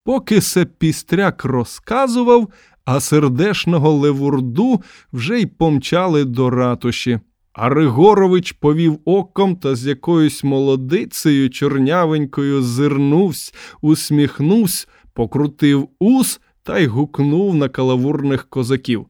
Поки 0.03 0.41
се 0.41 0.65
пістряк 0.65 1.45
розказував, 1.45 2.49
а 2.85 2.99
сердешного 2.99 3.91
Левурду 3.91 4.81
вже 5.13 5.39
й 5.39 5.45
помчали 5.45 6.25
до 6.25 6.49
ратуші. 6.49 7.19
А 7.53 7.69
Ригорович 7.69 8.51
повів 8.51 8.99
оком 9.05 9.55
та 9.55 9.75
з 9.75 9.87
якоюсь 9.87 10.43
молодицею 10.43 11.49
чорнявенькою 11.49 12.61
зирнувсь, 12.61 13.53
усміхнувсь, 13.81 14.87
покрутив 15.13 15.89
ус 15.99 16.41
та 16.63 16.79
й 16.79 16.85
гукнув 16.85 17.55
на 17.55 17.69
калавурних 17.69 18.49
козаків. 18.49 19.05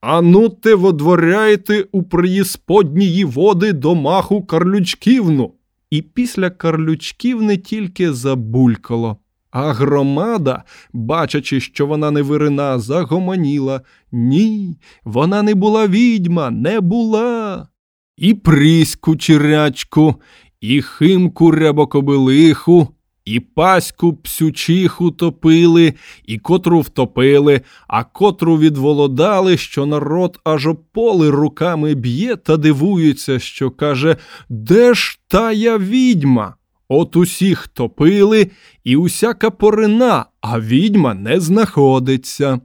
Ану 0.00 0.48
те 0.48 0.74
водворяйте 0.74 1.86
у 1.92 2.02
приїсподнії 2.02 3.24
води 3.24 3.72
до 3.72 3.94
маху 3.94 4.42
Карлючківну. 4.42 5.52
І 5.90 6.02
після 6.02 6.50
карлючків 6.50 7.42
не 7.42 7.56
тільки 7.56 8.12
забулькало. 8.12 9.16
А 9.50 9.72
громада, 9.72 10.64
бачачи, 10.92 11.60
що 11.60 11.86
вона 11.86 12.10
не 12.10 12.22
вирина, 12.22 12.78
загомоніла. 12.78 13.80
Ні, 14.12 14.78
вона 15.04 15.42
не 15.42 15.54
була 15.54 15.86
відьма, 15.86 16.50
не 16.50 16.80
була. 16.80 17.68
І 18.16 18.34
пріську 18.34 19.16
чирячку, 19.16 20.14
і 20.60 20.82
химку 20.82 21.50
рябокобилиху, 21.50 22.88
і 23.24 23.40
паську 23.40 24.12
псючиху 24.12 25.10
топили, 25.10 25.94
і 26.26 26.38
котру 26.38 26.80
втопили, 26.80 27.60
а 27.88 28.04
котру 28.04 28.58
відволодали, 28.58 29.56
що 29.56 29.86
народ 29.86 30.40
аж 30.44 30.66
ополи 30.66 31.30
руками 31.30 31.94
б'є 31.94 32.36
та 32.36 32.56
дивується, 32.56 33.38
що 33.38 33.70
каже 33.70 34.16
Де 34.48 34.94
ж 34.94 35.18
тая 35.28 35.78
відьма? 35.78 36.54
От 36.88 37.16
усіх 37.16 37.68
топили, 37.68 38.50
і 38.84 38.96
усяка 38.96 39.50
порина, 39.50 40.26
а 40.40 40.60
відьма 40.60 41.14
не 41.14 41.40
знаходиться. 41.40 42.60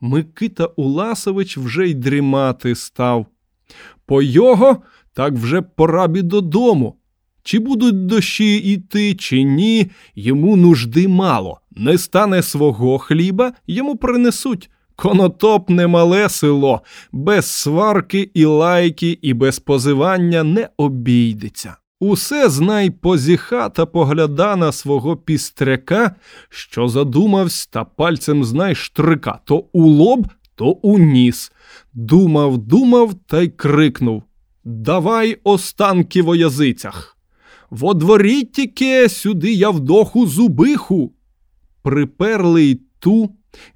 Микита 0.00 0.64
Уласович 0.64 1.58
вже 1.58 1.88
й 1.88 1.94
дрімати 1.94 2.74
став. 2.74 3.26
По 4.06 4.22
його 4.22 4.82
так 5.12 5.34
вже 5.34 5.62
пора 5.62 6.08
бі 6.08 6.22
додому. 6.22 6.99
Чи 7.50 7.58
будуть 7.58 8.06
дощі 8.06 8.56
йти, 8.56 9.14
чи 9.14 9.42
ні, 9.42 9.90
йому 10.14 10.56
нужди 10.56 11.08
мало. 11.08 11.60
Не 11.70 11.98
стане 11.98 12.42
свого 12.42 12.98
хліба, 12.98 13.52
йому 13.66 13.96
принесуть. 13.96 14.70
Конотоп 14.96 15.70
немале 15.70 16.28
село, 16.28 16.80
без 17.12 17.46
сварки 17.46 18.30
і 18.34 18.44
лайки, 18.44 19.18
і 19.22 19.34
без 19.34 19.58
позивання 19.58 20.42
не 20.42 20.68
обійдеться. 20.76 21.76
Усе 22.00 22.48
знай 22.48 22.90
позіха 22.90 23.68
та 23.68 23.86
погляда 23.86 24.56
на 24.56 24.72
свого 24.72 25.16
пістряка, 25.16 26.14
що 26.48 26.88
задумавсь, 26.88 27.66
та 27.66 27.84
пальцем 27.84 28.44
знай 28.44 28.74
штрика 28.74 29.38
то 29.44 29.64
у 29.72 29.86
лоб, 29.86 30.28
то 30.54 30.66
у 30.70 30.98
ніс. 30.98 31.52
Думав, 31.92 32.58
думав 32.58 33.14
та 33.26 33.42
й 33.42 33.48
крикнув 33.48 34.22
Давай 34.64 35.38
останки 35.44 36.22
во 36.22 36.36
язицях. 36.36 37.16
Во 37.70 37.94
дворі 37.94 38.44
тіке 38.44 39.08
сюди 39.08 39.52
я 39.52 39.70
вдоху 39.70 40.26
зубиху. 40.26 41.12
Приперли 41.82 42.64
й 42.64 42.80
ту, 42.98 43.30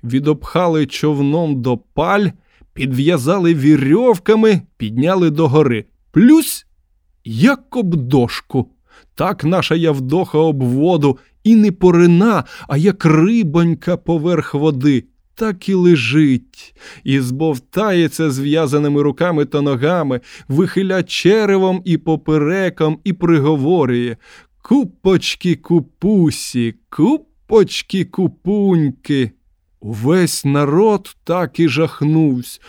відопхали 0.04 0.87
човном 0.87 1.62
до 1.62 1.78
паль, 1.78 2.28
підв'язали 2.72 3.54
вірьовками, 3.54 4.62
підняли 4.76 5.30
догори. 5.30 5.85
Плюсь, 6.11 6.66
як 7.24 7.76
об 7.76 7.94
дошку. 7.94 8.70
Так 9.14 9.44
наша 9.44 9.74
Явдоха 9.74 10.38
об 10.38 10.62
воду 10.62 11.18
і 11.44 11.57
не 11.57 11.72
порина, 11.72 12.44
а 12.68 12.76
як 12.76 13.04
рибонька 13.04 13.96
поверх 13.96 14.54
води 14.54 15.04
так 15.34 15.68
і 15.68 15.74
лежить, 15.74 16.74
і 17.04 17.20
збовтається 17.20 18.30
зв'язаними 18.30 19.02
руками 19.02 19.44
та 19.44 19.60
ногами, 19.60 20.20
вихиля 20.48 21.02
черевом 21.02 21.82
і 21.84 21.96
попереком, 21.96 22.98
і 23.04 23.12
приговорює 23.12 24.16
Купочки 24.62 25.56
купусі, 25.56 26.74
купочки 26.90 28.04
купуньки. 28.04 29.30
Увесь 29.80 30.44
народ 30.44 31.16
так 31.24 31.60
і 31.60 31.68
жахнувся. 31.68 32.60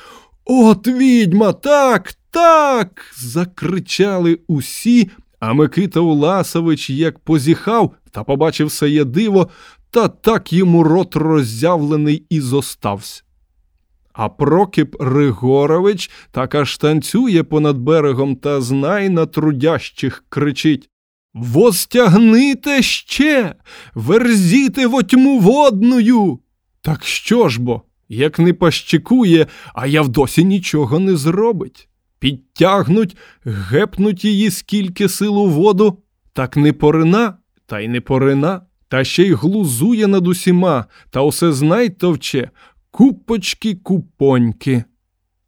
От 0.45 0.87
відьма, 0.87 1.53
так, 1.53 2.13
так. 2.31 3.11
закричали 3.17 4.39
усі, 4.47 5.09
а 5.39 5.53
Микита 5.53 5.99
Уласович 5.99 6.89
як 6.89 7.19
позіхав 7.19 7.95
та 8.11 8.23
побачив 8.23 8.71
сеє 8.71 9.05
диво, 9.05 9.49
та 9.95 10.07
так 10.07 10.53
йому 10.53 10.83
рот 10.83 11.15
роззявлений 11.15 12.25
і 12.29 12.41
зостався. 12.41 13.23
А 14.13 14.29
Прокіп 14.29 14.95
Ригорович 14.99 16.11
так 16.31 16.55
аж 16.55 16.77
танцює 16.77 17.43
понад 17.43 17.77
берегом 17.77 18.35
та 18.35 18.61
знай 18.61 19.09
на 19.09 19.25
трудящих 19.25 20.23
кричить 20.29 20.89
Возтягните 21.33 22.81
ще, 22.81 23.55
верзіте 23.93 24.87
во 24.87 25.03
тьму 25.03 25.39
водною. 25.39 26.39
Так 26.81 27.05
що 27.05 27.49
ж 27.49 27.61
бо, 27.61 27.81
як 28.09 28.39
не 28.39 28.53
пащикує, 28.53 29.47
а 29.73 29.87
я 29.87 30.01
вдосі 30.01 30.43
нічого 30.43 30.99
не 30.99 31.15
зробить. 31.15 31.89
Підтягнуть, 32.19 33.17
гепнуть 33.45 34.25
її 34.25 34.51
скільки 34.51 35.09
сил 35.09 35.39
у 35.39 35.49
воду, 35.49 35.99
так 36.33 36.57
не 36.57 36.73
порина, 36.73 37.37
та 37.65 37.79
й 37.79 37.87
не 37.87 38.01
порина 38.01 38.61
та 38.87 39.03
ще 39.03 39.23
й 39.23 39.33
глузує 39.33 40.07
над 40.07 40.27
усіма, 40.27 40.85
та 41.09 41.21
усе 41.21 41.51
знай 41.51 41.89
товче 41.89 42.49
купочки 42.91 43.75
купоньки. 43.75 44.83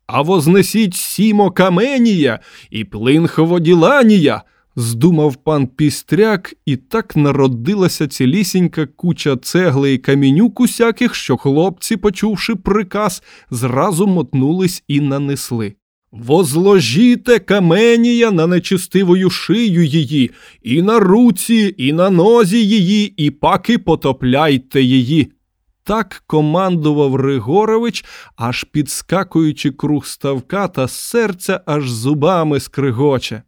А 0.08 0.22
вознесіть 0.22 0.96
сімо 0.96 1.52
каменія 1.52 2.40
і 2.70 2.84
плинховоділанія, 2.84 4.44
здумав 4.76 5.36
пан 5.36 5.68
Пістряк, 5.68 6.54
і 6.66 6.76
так 6.76 7.16
народилася 7.16 8.08
цілісінька 8.08 8.86
куча 8.86 9.38
цегли 9.38 9.94
і 9.94 9.98
камінюк 9.98 10.60
усяких, 10.60 11.16
що 11.16 11.38
хлопці, 11.38 11.98
почувши 11.98 12.56
приказ, 12.56 13.24
зразу 13.50 14.08
мотнулись 14.08 14.84
і 14.88 15.02
нанесли. 15.02 15.76
Возложіте 16.12 17.40
каменія 17.40 18.32
на 18.32 18.48
нечистивою 18.48 19.30
шию 19.30 19.86
її, 19.86 20.32
і 20.62 20.82
на 20.82 21.00
руці, 21.00 21.76
і 21.78 21.94
на 21.94 22.10
нозі 22.10 22.66
її, 22.66 23.14
і 23.18 23.32
паки 23.32 23.78
потопляйте 23.78 24.82
її. 24.82 25.32
Так 25.84 26.24
командував 26.28 27.16
Ригорович, 27.16 28.06
аж 28.36 28.64
підскакуючи 28.64 29.72
круг 29.72 30.06
ставка, 30.06 30.68
та 30.68 30.88
серця 30.88 31.62
аж 31.66 31.90
зубами 31.90 32.60
скригоче. 32.60 33.44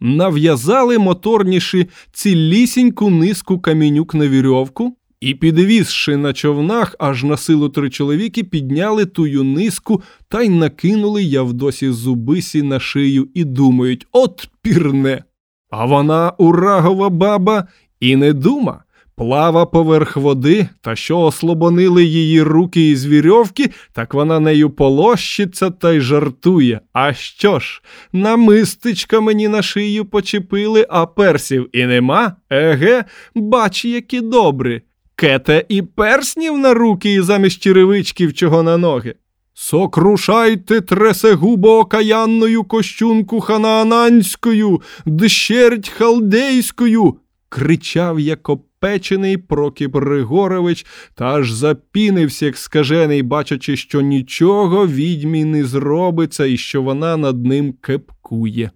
Нав'язали 0.00 0.98
моторніші 0.98 1.88
цілісіньку 2.12 3.10
низку 3.10 3.58
камінюк 3.58 4.14
на 4.14 4.28
вірьовку, 4.28 4.96
і, 5.20 5.34
підвізши 5.34 6.16
на 6.16 6.32
човнах, 6.32 6.96
аж 6.98 7.24
на 7.24 7.36
силу 7.36 7.68
три 7.68 7.90
чоловіки, 7.90 8.44
підняли 8.44 9.06
тую 9.06 9.44
низку 9.44 10.02
та 10.28 10.42
й 10.42 10.48
накинули 10.48 11.22
Явдосі 11.22 11.90
зубисі 11.90 12.62
на 12.62 12.80
шию 12.80 13.28
і 13.34 13.44
думають 13.44 14.06
от 14.12 14.48
пірне. 14.62 15.24
А 15.70 15.84
вона, 15.84 16.32
урагова 16.38 17.10
баба, 17.10 17.66
і 18.00 18.16
не 18.16 18.32
дума. 18.32 18.84
Плава 19.16 19.66
поверх 19.66 20.16
води, 20.16 20.68
та 20.80 20.96
що 20.96 21.20
ослобонили 21.20 22.04
її 22.04 22.42
руки 22.42 22.90
із 22.90 23.06
вірьовки, 23.06 23.70
так 23.92 24.14
вона 24.14 24.40
нею 24.40 24.70
полощиться 24.70 25.70
та 25.70 25.92
й 25.92 26.00
жартує. 26.00 26.80
А 26.92 27.12
що 27.12 27.58
ж, 27.58 27.82
намистичка 28.12 29.20
мені 29.20 29.48
на 29.48 29.62
шию 29.62 30.04
почепили, 30.04 30.86
а 30.90 31.06
персів 31.06 31.68
і 31.72 31.86
нема? 31.86 32.36
Еге, 32.50 33.04
бач, 33.34 33.84
які 33.84 34.20
добрі 34.20 34.82
кете 35.20 35.64
і 35.68 35.82
перснів 35.82 36.58
на 36.58 36.74
руки 36.74 37.14
і 37.14 37.20
замість 37.20 37.62
черевичків 37.62 38.34
чого 38.34 38.62
на 38.62 38.76
ноги. 38.76 39.14
Сокрушайте 39.54 40.80
тресегубо 40.80 41.78
окаянною 41.78 42.64
кощунку 42.64 43.40
ханаананською, 43.40 44.80
дщерть 45.06 45.88
халдейською. 45.88 47.16
кричав 47.48 48.20
як 48.20 48.48
опечений 48.48 49.36
Прокіп 49.36 49.96
Григорович 49.96 50.86
та 51.14 51.24
аж 51.24 51.52
запінився, 51.52 52.46
як 52.46 52.56
скажений, 52.56 53.22
бачачи, 53.22 53.76
що 53.76 54.00
нічого 54.00 54.86
відьмі 54.86 55.44
не 55.44 55.64
зробиться 55.64 56.46
і 56.46 56.56
що 56.56 56.82
вона 56.82 57.16
над 57.16 57.46
ним 57.46 57.72
кепкує. 57.72 58.70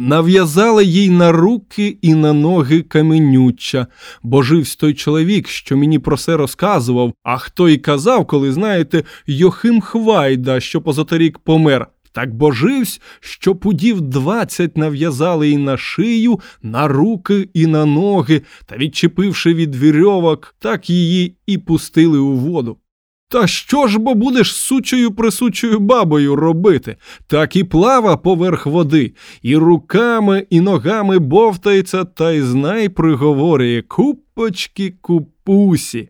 Нав'язали 0.00 0.84
їй 0.84 1.10
на 1.10 1.32
руки 1.32 1.98
і 2.02 2.14
на 2.14 2.32
ноги 2.32 2.82
каменюча, 2.82 3.86
бо 4.22 4.42
живсь 4.42 4.76
той 4.76 4.94
чоловік, 4.94 5.48
що 5.48 5.76
мені 5.76 5.98
про 5.98 6.16
це 6.16 6.36
розказував, 6.36 7.12
а 7.22 7.38
хто 7.38 7.68
й 7.68 7.78
казав, 7.78 8.26
коли, 8.26 8.52
знаєте, 8.52 9.04
Йохим 9.26 9.80
Хвайда, 9.80 10.60
що 10.60 10.80
позаторік 10.80 11.38
помер. 11.38 11.86
Так 12.12 12.34
боживсь, 12.34 13.00
що 13.20 13.54
пудів 13.54 14.00
двадцять 14.00 14.76
нав'язали 14.76 15.50
і 15.50 15.56
на 15.56 15.76
шию, 15.76 16.40
на 16.62 16.88
руки 16.88 17.48
і 17.54 17.66
на 17.66 17.84
ноги, 17.84 18.42
та, 18.66 18.76
відчепивши 18.76 19.54
від 19.54 19.76
вірьовок, 19.76 20.54
так 20.58 20.90
її 20.90 21.36
і 21.46 21.58
пустили 21.58 22.18
у 22.18 22.32
воду. 22.32 22.76
Та 23.30 23.46
що 23.46 23.86
ж 23.86 23.98
бо 23.98 24.14
будеш 24.14 24.56
сучою 24.56 25.10
присучою 25.10 25.80
бабою 25.80 26.36
робити? 26.36 26.96
Так 27.26 27.56
і 27.56 27.64
плава 27.64 28.16
поверх 28.16 28.66
води, 28.66 29.14
і 29.42 29.56
руками, 29.56 30.46
і 30.50 30.60
ногами 30.60 31.18
бовтається, 31.18 32.04
та 32.04 32.32
й 32.32 32.42
знай 32.42 32.88
приговорює 32.88 33.82
купочки 33.82 34.94
купусі. 35.00 36.08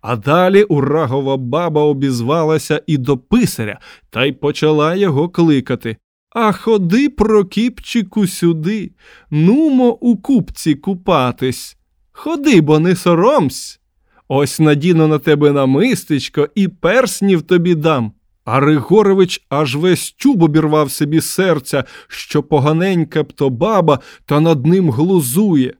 А 0.00 0.16
далі 0.16 0.62
урагова 0.62 1.36
баба 1.36 1.82
обізвалася 1.82 2.82
і 2.86 2.96
до 2.96 3.18
писаря, 3.18 3.78
та 4.10 4.24
й 4.24 4.32
почала 4.32 4.94
його 4.94 5.28
кликати. 5.28 5.96
А 6.30 6.52
ходи, 6.52 7.08
Прокіпчику, 7.08 8.26
сюди, 8.26 8.90
нумо 9.30 9.90
у 10.00 10.16
купці 10.16 10.74
купатись. 10.74 11.76
Ходи, 12.12 12.60
бо 12.60 12.78
не 12.78 12.96
соромсь. 12.96 13.80
Ось 14.28 14.60
надіну 14.60 15.08
на 15.08 15.18
тебе 15.18 15.52
намистечко 15.52 16.48
і 16.54 16.68
перснів 16.68 17.42
тобі 17.42 17.74
дам. 17.74 18.12
А 18.44 18.60
Ригорович 18.60 19.46
аж 19.48 19.76
весь 19.76 20.14
чуб 20.16 20.42
обірвав 20.42 20.90
собі 20.90 21.20
серця, 21.20 21.84
що 22.08 22.42
поганенька 22.42 23.22
б 23.22 23.32
то 23.32 23.50
баба 23.50 23.98
та 24.26 24.40
над 24.40 24.66
ним 24.66 24.90
глузує. 24.90 25.74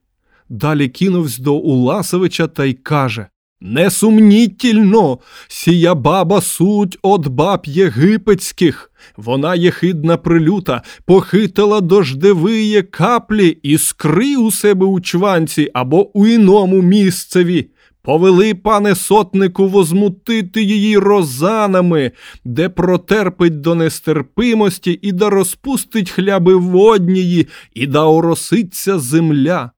Далі 0.49 0.89
кинувсь 0.89 1.39
до 1.39 1.55
Уласовича 1.55 2.47
та 2.47 2.65
й 2.65 2.73
каже 2.75 3.27
Несумнітельно, 3.61 5.19
сія 5.49 5.95
баба 5.95 6.41
суть 6.41 6.99
от 7.03 7.29
баб 7.29 7.63
єгипетських. 7.67 8.93
Вона 9.17 9.55
єхидна 9.55 10.17
прилюта, 10.17 10.83
похитала 11.05 11.81
дождевиє 11.81 12.83
каплі 12.83 13.59
і 13.63 13.79
скри 13.79 14.37
у 14.37 14.51
себе 14.51 14.87
у 14.87 15.01
чванці 15.01 15.71
або 15.75 16.19
у 16.19 16.27
іному 16.27 16.83
місцеві. 16.83 17.69
Повели, 18.03 18.55
пане 18.55 18.95
сотнику, 18.95 19.69
возмутити 19.69 20.63
її 20.63 20.99
розанами, 20.99 22.13
де 22.45 22.69
протерпить 22.69 23.61
до 23.61 23.75
нестерпимості 23.75 24.99
і 25.03 25.13
да 25.13 25.31
розпустить 25.31 26.11
хляби 26.11 26.55
воднії, 26.55 27.47
і 27.75 27.87
да 27.87 28.05
ороситься 28.05 28.99
земля. 28.99 29.71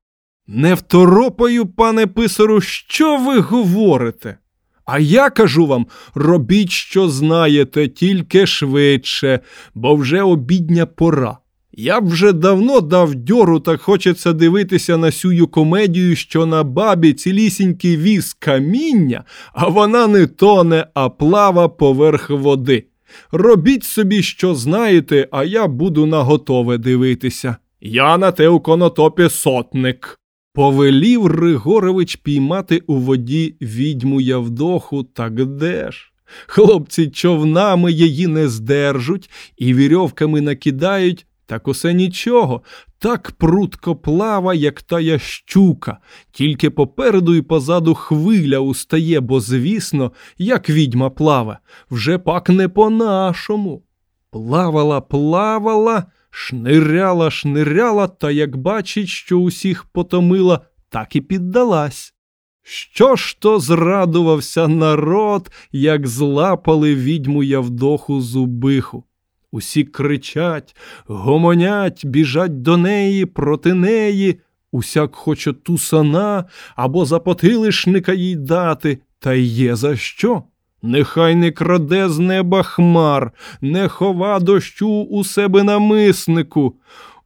Не 0.47 0.75
второпаю, 0.75 1.67
пане 1.67 2.07
писару, 2.07 2.61
що 2.61 3.17
ви 3.17 3.39
говорите? 3.39 4.39
А 4.85 4.99
я 4.99 5.31
кажу 5.31 5.67
вам 5.67 5.87
робіть, 6.15 6.71
що 6.71 7.09
знаєте, 7.09 7.89
тільки 7.89 8.47
швидше, 8.47 9.41
бо 9.75 9.95
вже 9.95 10.23
обідня 10.23 10.87
пора. 10.87 11.40
Я 11.73 12.01
б 12.01 12.09
вже 12.09 12.33
давно 12.33 12.81
дав 12.81 13.15
дьору, 13.15 13.61
так 13.61 13.81
хочеться 13.81 14.33
дивитися 14.33 14.97
на 14.97 15.11
сюю 15.11 15.47
комедію, 15.47 16.17
що 16.17 16.47
на 16.47 16.65
бабі 16.65 17.13
цілісінький 17.13 17.97
віз 17.97 18.37
каміння, 18.39 19.25
а 19.53 19.69
вона 19.69 20.07
не 20.07 20.27
тоне, 20.27 20.87
а 20.95 21.09
плава 21.09 21.69
поверх 21.69 22.31
води. 22.31 22.85
Робіть 23.33 23.85
собі, 23.85 24.23
що 24.23 24.55
знаєте, 24.55 25.29
а 25.31 25.45
я 25.45 25.67
буду 25.67 26.07
на 26.07 26.23
готове 26.23 26.79
дивитися. 26.79 27.57
Я 27.81 28.19
на 28.19 28.33
те 28.33 28.49
у 28.49 28.61
конотопі 28.61 29.29
сотник. 29.29 30.17
Повелів 30.55 31.27
Ригорович 31.27 32.17
піймати 32.17 32.83
у 32.87 32.97
воді 32.97 33.55
відьму 33.61 34.21
Явдоху, 34.21 35.03
так 35.03 35.45
де 35.45 35.91
ж? 35.91 36.13
Хлопці 36.47 37.09
човнами 37.11 37.93
її 37.93 38.27
не 38.27 38.49
здержуть 38.49 39.31
і 39.57 39.75
вірьовками 39.75 40.41
накидають, 40.41 41.27
так 41.51 41.69
усе 41.69 41.95
нічого, 41.95 42.63
так 42.99 43.33
прутко 43.39 43.97
плава, 43.97 44.55
як 44.55 44.83
тая 44.83 45.19
щука, 45.19 45.99
тільки 46.33 46.71
попереду 46.71 47.35
і 47.35 47.43
позаду 47.43 47.95
хвиля 47.95 48.59
устає, 48.59 49.21
бо, 49.21 49.41
звісно, 49.41 50.13
як 50.39 50.71
відьма 50.71 51.11
плаве, 51.11 51.59
вже 51.91 52.19
пак 52.19 52.49
не 52.49 52.69
по-нашому. 52.69 53.83
Плавала, 54.31 55.01
плавала, 55.01 56.05
шниряла, 56.31 57.31
шниряла, 57.31 58.09
та 58.09 58.31
як 58.31 58.57
бачить, 58.57 59.09
що 59.09 59.39
усіх 59.39 59.85
потомила, 59.85 60.61
так 60.89 61.17
і 61.17 61.21
піддалась. 61.21 62.15
Що 62.63 63.17
ж 63.17 63.37
то 63.41 63.59
зрадувався 63.59 64.69
народ, 64.69 65.51
як 65.73 66.07
злапали 66.07 66.95
відьму 66.95 67.43
Явдоху 67.43 68.21
зубиху. 68.21 69.05
Усі 69.53 69.85
кричать, 69.85 70.77
гомонять, 71.07 72.07
біжать 72.07 72.63
до 72.63 72.77
неї, 72.77 73.27
проти 73.27 73.75
неї, 73.75 74.41
усяк 74.73 75.15
хоче 75.15 75.53
тусана 75.53 76.45
або 76.77 77.05
запотилишника 77.05 78.13
їй 78.13 78.37
дати, 78.37 78.99
та 79.19 79.35
є 79.35 79.77
за 79.77 79.97
що. 79.97 80.43
Нехай 80.83 81.35
не 81.35 81.51
краде 81.51 82.09
з 82.09 82.19
неба 82.19 82.63
хмар, 82.63 83.33
не 83.61 83.89
хова 83.89 84.41
дощу 84.41 85.03
у 85.03 85.25
себе 85.25 85.63
на 85.63 85.79
миснику. 85.79 86.77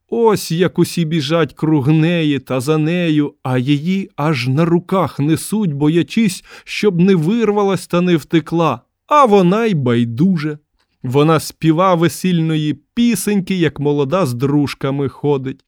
Ось 0.08 0.50
як 0.50 0.78
усі 0.78 1.04
біжать 1.04 1.52
круг 1.52 1.88
неї 1.88 2.38
та 2.38 2.60
за 2.60 2.78
нею, 2.78 3.34
а 3.42 3.58
її 3.58 4.10
аж 4.16 4.48
на 4.48 4.64
руках 4.64 5.20
несуть, 5.20 5.72
боячись, 5.72 6.44
щоб 6.64 7.00
не 7.00 7.14
вирвалась 7.14 7.86
та 7.86 8.00
не 8.00 8.16
втекла, 8.16 8.80
а 9.06 9.24
вона 9.24 9.64
й 9.64 9.74
байдуже. 9.74 10.58
Вона 11.04 11.40
співа 11.40 11.94
весільної 11.94 12.74
пісеньки, 12.94 13.54
як 13.54 13.80
молода 13.80 14.26
з 14.26 14.34
дружками 14.34 15.08
ходить. 15.08 15.64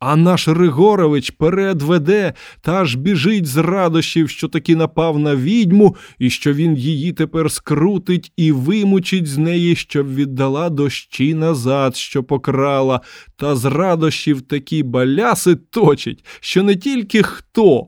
А 0.00 0.16
наш 0.16 0.48
Ригорович 0.48 1.30
перед 1.30 1.82
веде 1.82 2.32
та 2.60 2.72
аж 2.72 2.94
біжить 2.94 3.46
з 3.46 3.56
радощів, 3.56 4.30
що 4.30 4.48
таки 4.48 4.76
напав 4.76 5.18
на 5.18 5.36
відьму, 5.36 5.96
і 6.18 6.30
що 6.30 6.52
він 6.52 6.76
її 6.76 7.12
тепер 7.12 7.50
скрутить 7.50 8.32
і 8.36 8.52
вимучить 8.52 9.26
з 9.26 9.38
неї, 9.38 9.76
щоб 9.76 10.14
віддала 10.14 10.70
дощі 10.70 11.34
назад, 11.34 11.96
що 11.96 12.24
покрала, 12.24 13.00
та 13.36 13.56
з 13.56 13.64
радощів 13.64 14.42
такі 14.42 14.82
баляси 14.82 15.56
точить, 15.56 16.24
що 16.40 16.62
не 16.62 16.76
тільки 16.76 17.22
хто, 17.22 17.86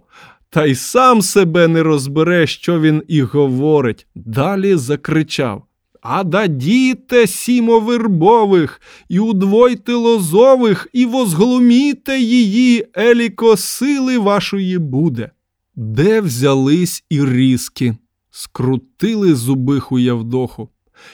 та 0.51 0.67
й 0.67 0.75
сам 0.75 1.23
себе 1.23 1.69
не 1.69 1.83
розбере, 1.83 2.47
що 2.47 2.81
він 2.81 3.03
і 3.09 3.23
говорить. 3.23 4.07
Далі 4.15 4.77
закричав 4.77 5.65
а 6.03 6.25
дадіте 6.25 7.27
сімо 7.27 7.81
вербових, 7.81 8.81
і 9.09 9.19
удвойте 9.19 9.95
лозових, 9.95 10.89
і 10.93 11.07
возглуміте 11.07 12.19
її, 12.19 12.87
еліко 12.97 13.57
сили 13.57 14.19
вашої 14.19 14.79
буде. 14.79 15.31
Де 15.77 16.21
взялись 16.21 17.05
і 17.11 17.25
різки, 17.25 17.97
скрутили 18.31 19.35
зубиху 19.35 19.99
Явдоху, 19.99 20.69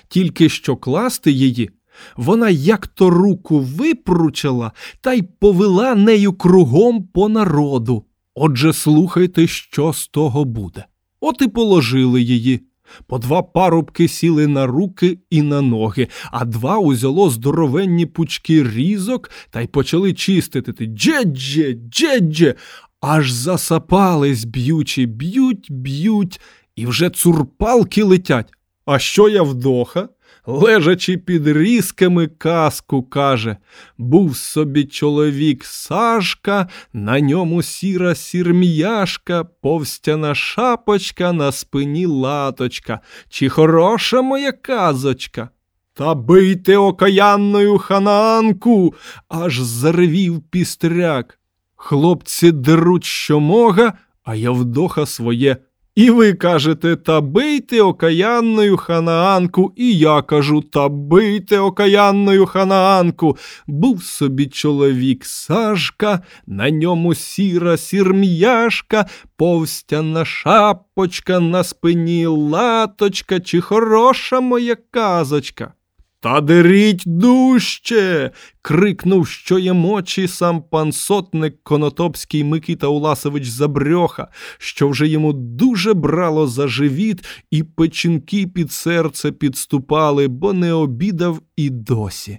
тільки 0.09 0.49
що 0.49 0.77
класти 0.77 1.33
її, 1.33 1.71
вона 2.17 2.51
як 2.51 2.87
то 2.87 3.11
руку 3.11 3.61
випручила 3.61 4.73
та 5.01 5.13
й 5.13 5.23
повела 5.23 5.95
нею 5.95 6.33
кругом 6.33 7.03
по 7.03 7.29
народу. 7.29 8.05
Отже, 8.35 8.73
слухайте, 8.73 9.47
що 9.47 9.93
з 9.93 10.09
того 10.09 10.45
буде. 10.45 10.85
От 11.21 11.43
і 11.43 11.49
положили 11.49 12.23
її. 12.23 12.61
По 13.07 13.19
два 13.19 13.43
парубки 13.43 14.09
сіли 14.09 14.47
на 14.47 14.67
руки 14.67 15.19
і 15.31 15.43
на 15.43 15.61
ноги, 15.61 16.09
а 16.33 16.45
два 16.45 16.79
узяло 16.79 17.31
здоровенні 17.31 18.07
пучки 18.07 18.65
різок 18.65 19.31
та 19.51 19.61
й 19.61 19.67
почали 19.67 20.15
чистити. 20.15 20.87
Джедже, 20.87 21.73
джедже, 21.73 22.55
аж 23.01 23.31
засапались, 23.31 24.45
б'ючи, 24.45 25.07
б'ють, 25.07 25.67
б'ють, 25.71 26.41
і 26.77 26.87
вже 26.87 27.11
цурпалки 27.11 28.03
летять. 28.03 28.53
А 28.85 28.99
що 28.99 29.29
я 29.29 29.43
вдоха? 29.43 30.09
Лежачи 30.47 31.17
під 31.17 31.47
різками, 31.47 32.27
казку 32.27 33.03
каже 33.03 33.57
Був 33.99 34.37
собі 34.37 34.85
чоловік 34.85 35.65
Сашка, 35.65 36.69
на 36.93 37.21
ньому 37.21 37.63
сіра 37.63 38.15
сірм'яшка, 38.15 39.45
повстяна 39.45 40.35
шапочка, 40.35 41.33
на 41.33 41.53
спині 41.53 42.07
латочка. 42.07 43.01
Чи 43.29 43.49
хороша 43.49 44.23
моя 44.23 44.53
казочка? 44.53 45.49
Та 45.95 46.15
бийте 46.15 46.77
окаянною 46.77 47.79
ханаанку, 47.79 48.95
аж 49.29 49.61
заревів 49.61 50.43
пістряк. 50.51 51.39
Хлопці 51.77 52.53
деруть 52.53 53.05
що 53.05 53.41
мога, 53.41 53.93
а 54.25 54.35
Явдоха 54.35 55.07
своє 55.07 55.57
і 55.97 56.11
ви 56.11 56.35
кажете, 56.35 56.97
та 56.97 57.21
бийте 57.21 57.83
окаянною 57.83 58.77
ханаанку, 58.77 59.73
і 59.77 59.99
я 59.99 60.23
кажу, 60.23 60.61
та 60.61 60.89
бийте 60.89 61.59
окаянною 61.59 62.47
ханаанку. 62.47 63.37
Був 63.67 64.03
собі 64.03 64.47
чоловік 64.47 65.25
Сашка, 65.25 66.23
на 66.47 66.71
ньому 66.71 67.15
сіра 67.15 67.77
сірм'яшка, 67.77 69.07
повстяна 69.37 70.25
шапочка, 70.25 71.41
на 71.41 71.65
спині 71.65 72.27
латочка, 72.27 73.41
чи 73.41 73.61
хороша 73.61 74.41
моя 74.41 74.77
казочка. 74.91 75.73
Та 76.21 76.41
деріть 76.41 77.03
дужче. 77.07 78.31
крикнув, 78.63 79.29
що 79.29 79.59
є 79.59 79.73
мочі 79.73 80.29
сам 80.29 80.63
пан 80.63 80.93
сотник 80.93 81.63
Конотопський 81.63 82.45
Микита 82.45 82.87
Уласович 82.87 83.47
Забрьоха, 83.47 84.29
що 84.59 84.89
вже 84.89 85.09
йому 85.09 85.33
дуже 85.33 85.95
брало 85.95 86.47
за 86.47 86.69
живіт, 86.69 87.25
і 87.51 87.63
печінки 87.63 88.47
під 88.47 88.73
серце 88.73 89.33
підступали, 89.33 90.29
бо 90.29 90.53
не 90.53 90.73
обідав 90.73 91.41
і 91.57 91.71
досі. 91.71 92.39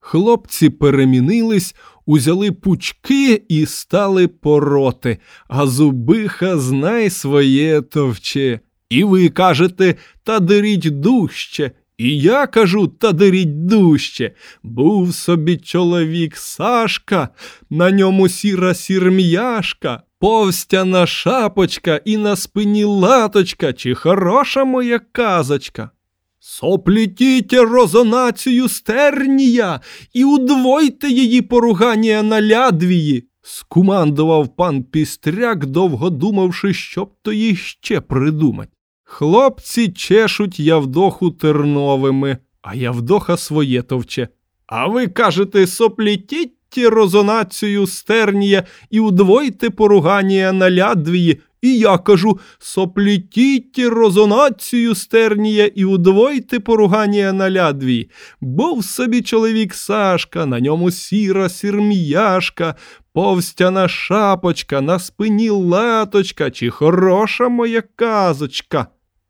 Хлопці 0.00 0.70
перемінились, 0.70 1.74
узяли 2.06 2.52
пучки 2.52 3.42
і 3.48 3.66
стали 3.66 4.28
пороти, 4.28 5.18
а 5.48 5.66
зубиха 5.66 6.58
знай 6.58 7.10
своє 7.10 7.80
товче. 7.80 8.60
І 8.90 9.04
ви 9.04 9.28
кажете, 9.28 9.94
та 10.22 10.40
деріть 10.40 11.00
дужче. 11.00 11.70
І 11.98 12.18
я 12.20 12.46
кажу, 12.46 12.86
та 12.86 13.12
деріть 13.12 13.66
дужче. 13.66 14.32
Був 14.62 15.14
собі 15.14 15.56
чоловік 15.56 16.36
Сашка, 16.36 17.28
на 17.70 17.90
ньому 17.90 18.28
сіра 18.28 18.74
сірм'яшка, 18.74 20.02
повстяна 20.18 21.06
шапочка 21.06 22.00
і 22.04 22.16
на 22.16 22.36
спині 22.36 22.84
латочка, 22.84 23.72
чи 23.72 23.94
хороша 23.94 24.64
моя 24.64 24.98
казочка. 24.98 25.90
Соплітіть 26.38 27.52
розонацію 27.52 28.68
стернія 28.68 29.80
і 30.12 30.24
удвойте 30.24 31.08
її 31.08 31.42
поругання 31.42 32.22
на 32.22 32.42
лядвії, 32.42 33.28
скумандував 33.42 34.56
пан 34.56 34.82
Пістряк, 34.82 35.66
довго 35.66 36.10
думавши, 36.10 36.74
щоб 36.74 37.12
то 37.22 37.32
їй 37.32 37.56
ще 37.56 38.00
придумать. 38.00 38.75
Хлопці 39.08 39.88
чешуть 39.88 40.60
Явдоху 40.60 41.30
терновими, 41.30 42.38
а 42.62 42.74
Явдоха 42.74 43.36
своє 43.36 43.82
товче. 43.82 44.28
А 44.66 44.86
ви 44.86 45.06
кажете, 45.06 45.66
соплітіть 45.66 46.52
розонацію 46.90 47.86
стернія 47.86 48.64
і 48.90 49.00
удвойте 49.00 49.70
поругання 49.70 50.52
на 50.52 50.70
лядвії. 50.70 51.40
І 51.62 51.78
я 51.78 51.98
кажу 51.98 52.38
соплітіть 52.58 53.78
розонацію 53.78 54.94
стернія 54.94 55.66
і 55.66 55.84
удвойте 55.84 56.60
поругання 56.60 57.32
на 57.32 57.50
лядвії. 57.50 58.10
Був 58.40 58.84
собі 58.84 59.22
чоловік 59.22 59.74
Сашка, 59.74 60.46
на 60.46 60.60
ньому 60.60 60.90
сіра 60.90 61.48
сірм'яшка, 61.48 62.74
повстяна 63.12 63.88
шапочка, 63.88 64.80
на 64.80 64.98
спині 64.98 65.50
латочка, 65.50 66.50
чи 66.50 66.70
хороша 66.70 67.48
моя 67.48 67.82
казочка. 67.96 68.86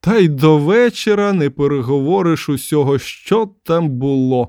Та 0.06 0.18
й 0.18 0.28
до 0.28 0.58
вечора 0.58 1.32
не 1.32 1.50
переговориш 1.50 2.48
усього, 2.48 2.98
що 2.98 3.50
там 3.62 3.88
було. 3.88 4.48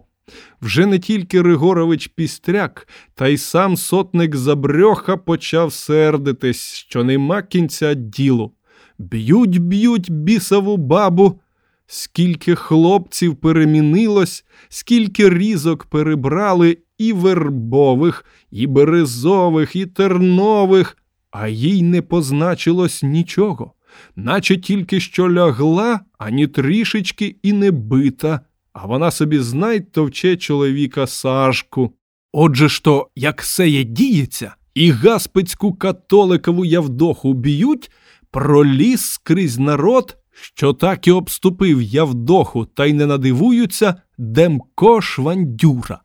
Вже 0.62 0.86
не 0.86 1.00
тільки 1.00 1.42
Ригорович 1.42 2.08
Пістряк, 2.08 2.88
та 3.16 3.28
й 3.28 3.38
сам 3.38 3.78
сотник 3.78 4.36
Забрьоха 4.36 5.18
почав 5.18 5.74
сердитись, 5.74 6.74
що 6.74 7.04
нема 7.04 7.42
кінця 7.42 7.94
ділу. 7.94 8.52
Б'ють, 9.00 9.58
б'ють 9.58 10.12
бісову 10.12 10.78
бабу. 10.78 11.40
Скільки 11.88 12.56
хлопців 12.56 13.36
перемінилось, 13.36 14.46
скільки 14.70 15.30
різок 15.30 15.86
перебрали 15.86 16.78
і 16.98 17.14
вербових, 17.14 18.26
і 18.52 18.68
березових, 18.68 19.76
і 19.76 19.86
тернових, 19.86 20.98
а 21.32 21.48
їй 21.48 21.84
не 21.84 22.02
позначилось 22.02 23.04
нічого, 23.04 23.74
наче 24.16 24.58
тільки 24.58 25.00
що 25.00 25.32
лягла, 25.32 26.00
ані 26.18 26.48
трішечки 26.48 27.36
і 27.44 27.54
не 27.54 27.72
бита, 27.72 28.40
а 28.74 28.86
вона 28.86 29.12
собі 29.12 29.40
знай 29.40 29.80
товче 29.80 30.38
чоловіка 30.38 31.08
Сашку. 31.08 31.94
Отже 32.34 32.70
ж 32.70 32.84
то, 32.84 33.10
як 33.16 33.42
сеє 33.42 33.84
діється, 33.84 34.56
і 34.74 34.92
гаспицьку 34.92 35.74
католикову 35.74 36.66
Явдоху 36.66 37.34
б'ють, 37.34 37.92
проліз 38.32 39.12
скрізь 39.12 39.58
народ, 39.58 40.18
що 40.32 40.74
так 40.74 41.08
і 41.08 41.12
обступив 41.12 41.82
Явдоху, 41.82 42.66
та 42.66 42.86
й 42.86 42.94
не 42.94 43.06
надивуються 43.06 43.96
Демко 44.18 45.02
Швандюра. 45.02 46.02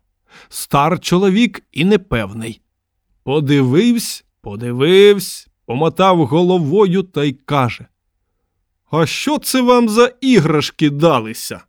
Стар 0.49 0.99
чоловік 0.99 1.63
і 1.71 1.85
непевний. 1.85 2.61
Подивився, 3.23 4.23
подивився, 4.41 5.47
помотав 5.73 6.25
головою 6.25 7.03
та 7.03 7.23
й 7.23 7.33
каже: 7.45 7.85
А 8.91 9.05
що 9.05 9.37
це 9.37 9.61
вам 9.61 9.89
за 9.89 10.11
іграшки 10.21 10.89
далися? 10.89 11.61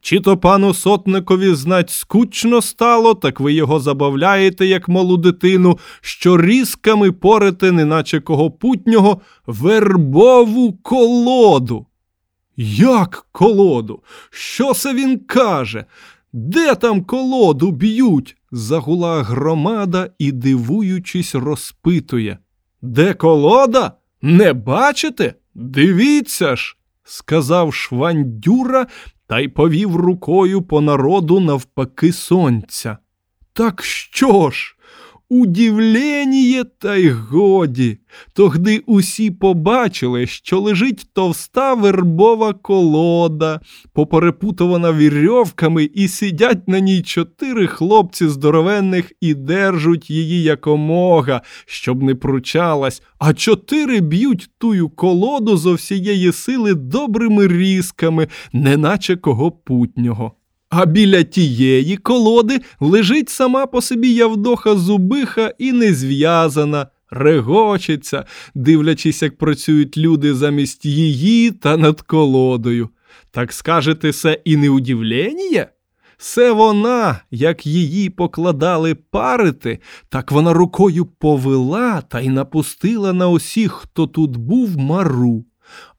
Чи 0.00 0.20
то 0.20 0.36
пану 0.36 0.74
сотникові 0.74 1.54
знать 1.54 1.90
скучно 1.90 2.62
стало, 2.62 3.14
так 3.14 3.40
ви 3.40 3.52
його 3.52 3.80
забавляєте, 3.80 4.66
як 4.66 4.88
малу 4.88 5.16
дитину, 5.16 5.78
що 6.00 6.40
різками 6.40 7.12
порите, 7.12 7.72
неначе 7.72 8.20
кого 8.20 8.50
путнього, 8.50 9.20
вербову 9.46 10.72
колоду. 10.72 11.86
Як 12.56 13.26
колоду? 13.32 14.02
Що 14.30 14.74
це 14.74 14.94
він 14.94 15.18
каже? 15.18 15.84
Де 16.32 16.74
там 16.74 17.04
колоду 17.04 17.70
б'ють? 17.70 18.36
загула 18.52 19.22
громада 19.22 20.10
і, 20.18 20.32
дивуючись, 20.32 21.34
розпитує. 21.34 22.38
Де 22.86 23.14
колода? 23.14 23.92
Не 24.22 24.52
бачите? 24.52 25.34
Дивіться 25.54 26.56
ж, 26.56 26.76
сказав 27.04 27.74
Швандюра 27.74 28.86
та 29.26 29.40
й 29.40 29.48
повів 29.48 29.96
рукою 29.96 30.62
по 30.62 30.80
народу 30.80 31.40
навпаки 31.40 32.12
сонця. 32.12 32.98
Так 33.52 33.82
що 33.84 34.50
ж? 34.50 34.75
Удивлєніє, 35.28 36.64
та 36.64 36.96
й 36.96 37.10
годі. 37.10 37.98
Тогди 38.32 38.82
усі 38.86 39.30
побачили, 39.30 40.26
що 40.26 40.60
лежить 40.60 41.06
товста 41.12 41.74
вербова 41.74 42.52
колода, 42.52 43.60
поперепутувана 43.92 44.92
вірьовками, 44.92 45.84
і 45.84 46.08
сидять 46.08 46.68
на 46.68 46.80
ній 46.80 47.02
чотири 47.02 47.66
хлопці 47.66 48.28
здоровенних 48.28 49.12
і 49.20 49.34
держуть 49.34 50.10
її 50.10 50.42
якомога, 50.42 51.42
щоб 51.66 52.02
не 52.02 52.14
пручалась, 52.14 53.02
а 53.18 53.34
чотири 53.34 54.00
б'ють 54.00 54.50
тую 54.58 54.88
колоду 54.88 55.56
зо 55.56 55.74
всієї 55.74 56.32
сили 56.32 56.74
добрими 56.74 57.48
різками, 57.48 58.28
неначе 58.52 59.16
кого 59.16 59.50
путнього. 59.50 60.32
А 60.68 60.86
біля 60.86 61.22
тієї 61.22 61.96
колоди 61.96 62.60
лежить 62.80 63.28
сама 63.28 63.66
по 63.66 63.82
собі 63.82 64.08
Явдоха 64.08 64.76
зубиха 64.76 65.52
і 65.58 65.72
не 65.72 65.94
зв'язана, 65.94 66.86
регочеться, 67.10 68.24
дивлячись, 68.54 69.22
як 69.22 69.38
працюють 69.38 69.96
люди 69.96 70.34
замість 70.34 70.84
її 70.84 71.50
та 71.50 71.76
над 71.76 72.00
колодою. 72.00 72.88
Так 73.30 73.52
скажете 73.52 74.12
се 74.12 74.40
і 74.44 74.56
не 74.56 74.70
удивлення? 74.70 75.66
Се 76.18 76.52
вона, 76.52 77.20
як 77.30 77.66
її 77.66 78.10
покладали 78.10 78.94
парити, 78.94 79.78
так 80.08 80.32
вона 80.32 80.52
рукою 80.52 81.06
повела 81.06 82.00
та 82.00 82.20
й 82.20 82.28
напустила 82.28 83.12
на 83.12 83.28
усіх, 83.28 83.72
хто 83.72 84.06
тут 84.06 84.36
був 84.36 84.78
мару. 84.78 85.44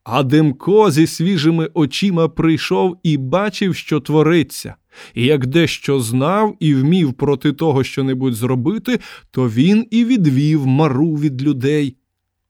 А 0.03 0.23
Демко 0.23 0.91
зі 0.91 1.08
свіжими 1.08 1.69
очима 1.73 2.27
прийшов 2.27 2.97
і 3.03 3.17
бачив, 3.17 3.75
що 3.75 3.99
твориться, 3.99 4.75
і 5.13 5.25
як 5.25 5.45
дещо 5.45 5.99
знав 5.99 6.56
і 6.60 6.75
вмів 6.75 7.13
проти 7.13 7.53
того 7.53 7.84
що-небудь 7.84 8.34
зробити, 8.34 8.99
то 9.32 9.49
він 9.49 9.88
і 9.91 10.06
відвів 10.06 10.67
мару 10.67 11.13
від 11.15 11.41
людей. 11.41 11.97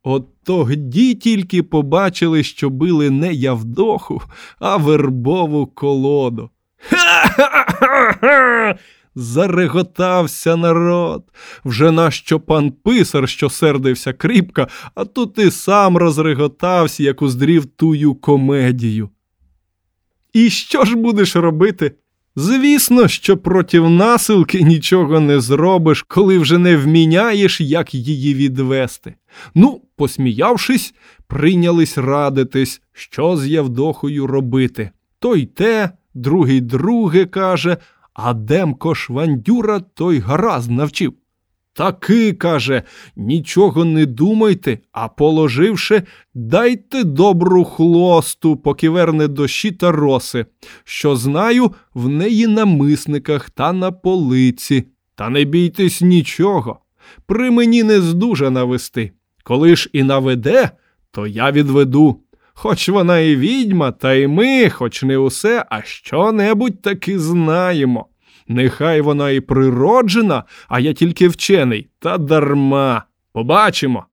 От 0.03 0.27
тоді 0.43 1.15
тільки 1.15 1.63
побачили, 1.63 2.43
що 2.43 2.69
били 2.69 3.09
не 3.09 3.33
Явдоху, 3.33 4.21
а 4.59 4.77
вербову 4.77 5.67
колоду. 5.67 6.49
Ха-ха-ха! 6.89 8.77
Зареготався 9.19 10.55
народ. 10.55 11.23
Вже 11.65 11.91
нащо 11.91 12.39
пан 12.39 12.71
писар, 12.71 13.29
що 13.29 13.49
сердився 13.49 14.13
кріпка, 14.13 14.67
а 14.95 15.05
тут 15.05 15.39
і 15.39 15.51
сам 15.51 15.97
розреготався, 15.97 17.03
як 17.03 17.21
уздрів 17.21 17.65
тую 17.65 18.15
комедію. 18.15 19.09
І 20.33 20.49
що 20.49 20.85
ж 20.85 20.95
будеш 20.95 21.35
робити? 21.35 21.91
Звісно, 22.35 23.07
що 23.07 23.37
проти 23.37 23.79
насилки 23.81 24.61
нічого 24.61 25.19
не 25.19 25.39
зробиш, 25.39 26.05
коли 26.07 26.37
вже 26.37 26.57
не 26.57 26.77
вміняєш, 26.77 27.61
як 27.61 27.93
її 27.93 28.33
відвести. 28.33 29.15
Ну, 29.55 29.81
посміявшись, 29.95 30.93
прийнялись 31.27 31.97
радитись, 31.97 32.81
що 32.93 33.37
з 33.37 33.47
Явдохою 33.47 34.27
робити. 34.27 34.89
Той 35.19 35.45
те, 35.45 35.91
другий 36.13 36.61
друге 36.61 37.25
каже. 37.25 37.77
А 38.17 38.33
Демко 38.33 38.95
Швандюра 38.95 39.79
той 39.79 40.19
гаразд 40.19 40.71
навчив. 40.71 41.13
Таки, 41.73 42.33
каже, 42.33 42.83
нічого 43.15 43.85
не 43.85 44.05
думайте, 44.05 44.79
а 44.91 45.07
положивши, 45.07 46.03
дайте 46.33 47.03
добру 47.03 47.63
хлосту, 47.63 48.57
поки 48.57 48.89
верне 48.89 49.27
дощі 49.27 49.71
та 49.71 49.91
роси, 49.91 50.45
що 50.83 51.15
знаю, 51.15 51.71
в 51.93 52.09
неї 52.09 52.47
на 52.47 52.65
мисниках 52.65 53.49
та 53.49 53.73
на 53.73 53.91
полиці. 53.91 54.85
Та 55.15 55.29
не 55.29 55.43
бійтесь 55.43 56.01
нічого. 56.01 56.79
При 57.25 57.51
мені 57.51 57.83
не 57.83 58.01
здужа 58.01 58.49
навести. 58.49 59.11
Коли 59.43 59.75
ж 59.75 59.89
і 59.93 60.03
наведе, 60.03 60.71
то 61.11 61.27
я 61.27 61.51
відведу. 61.51 62.19
Хоч 62.59 62.89
вона 62.89 63.19
і 63.19 63.35
відьма, 63.35 63.91
та 63.91 64.13
й 64.13 64.27
ми, 64.27 64.69
хоч 64.69 65.03
не 65.03 65.17
усе, 65.17 65.65
а 65.69 65.81
що-небудь 65.81 66.81
таки 66.81 67.19
знаємо. 67.19 68.05
Нехай 68.47 69.01
вона 69.01 69.31
і 69.31 69.39
природжена, 69.39 70.43
а 70.67 70.79
я 70.79 70.93
тільки 70.93 71.27
вчений, 71.27 71.87
та 71.99 72.17
дарма. 72.17 73.03
Побачимо. 73.33 74.05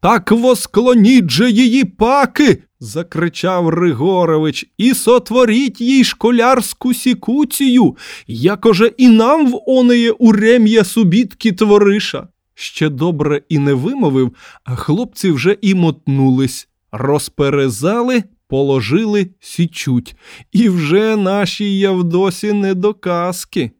Так 0.00 0.32
восклоніть 0.32 1.30
же 1.30 1.50
її 1.50 1.84
паки. 1.84 2.62
закричав 2.80 3.68
Ригорович, 3.68 4.66
і 4.78 4.94
сотворіть 4.94 5.80
їй 5.80 6.04
школярську 6.04 6.94
сікуцію, 6.94 7.96
якоже 8.26 8.86
і 8.96 9.08
нам 9.08 9.52
в 9.52 9.62
онеє 9.66 10.10
урем'я 10.10 10.84
субітки 10.84 11.52
твориша. 11.52 12.28
Ще 12.54 12.88
добре 12.88 13.42
і 13.48 13.58
не 13.58 13.74
вимовив, 13.74 14.32
а 14.64 14.74
хлопці 14.76 15.30
вже 15.30 15.56
і 15.60 15.74
мотнулись 15.74 16.68
розперезали, 16.92 18.24
положили, 18.48 19.30
січуть, 19.40 20.16
і 20.52 20.68
вже 20.68 21.16
нашій 21.16 21.78
Явдосі 21.78 22.52
не 22.52 22.74
до 22.74 22.94
казки. 22.94 23.70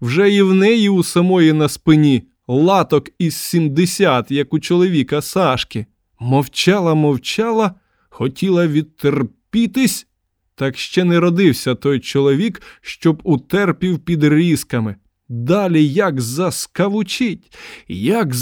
Вже 0.00 0.30
і 0.30 0.42
в 0.42 0.54
неї 0.54 0.88
у 0.88 1.02
самої 1.02 1.52
на 1.52 1.68
спині 1.68 2.22
латок 2.48 3.10
із 3.18 3.36
сімдесят, 3.36 4.30
як 4.30 4.54
у 4.54 4.60
чоловіка 4.60 5.22
Сашки. 5.22 5.86
Мовчала, 6.20 6.94
мовчала, 6.94 7.74
хотіла 8.10 8.66
відтерпітись, 8.66 10.06
так 10.54 10.78
ще 10.78 11.04
не 11.04 11.20
родився 11.20 11.74
той 11.74 12.00
чоловік, 12.00 12.62
щоб 12.80 13.20
утерпів 13.24 13.98
під 13.98 14.24
різками. 14.24 14.96
Далі 15.28 15.88
як 15.88 16.20
заскавучить, 16.20 17.56
як 17.88 18.34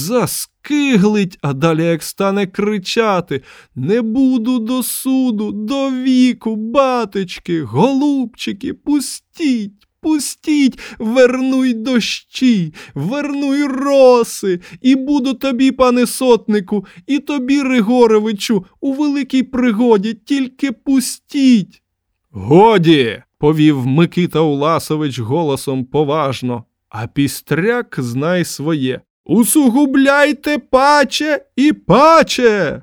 заскиглить, 0.62 1.38
а 1.42 1.52
далі 1.52 1.84
як 1.84 2.02
стане 2.02 2.46
кричати 2.46 3.42
Не 3.74 4.02
буду 4.02 4.58
до 4.58 4.82
суду, 4.82 5.52
до 5.52 5.90
віку, 5.90 6.56
батечки, 6.56 7.62
голубчики, 7.62 8.74
пустіть, 8.74 9.72
Пустіть, 10.00 10.78
вернуй 10.98 11.74
дощі, 11.74 12.74
вернуй 12.94 13.64
роси, 13.66 14.60
і 14.80 14.96
буду 14.96 15.34
тобі, 15.34 15.72
пане 15.72 16.06
сотнику, 16.06 16.86
і 17.06 17.18
тобі, 17.18 17.62
Ригоровичу, 17.62 18.64
у 18.80 18.92
великій 18.92 19.42
пригоді, 19.42 20.14
тільки 20.14 20.72
пустіть. 20.72 21.82
Годі, 22.30 23.22
повів 23.38 23.86
Микита 23.86 24.40
Уласович 24.40 25.18
голосом 25.18 25.84
поважно, 25.84 26.64
а 26.88 27.06
пістряк 27.06 27.94
знай 27.98 28.44
своє. 28.44 29.00
Усугубляйте 29.24 30.58
паче 30.58 31.44
і 31.56 31.72
паче. 31.72 32.82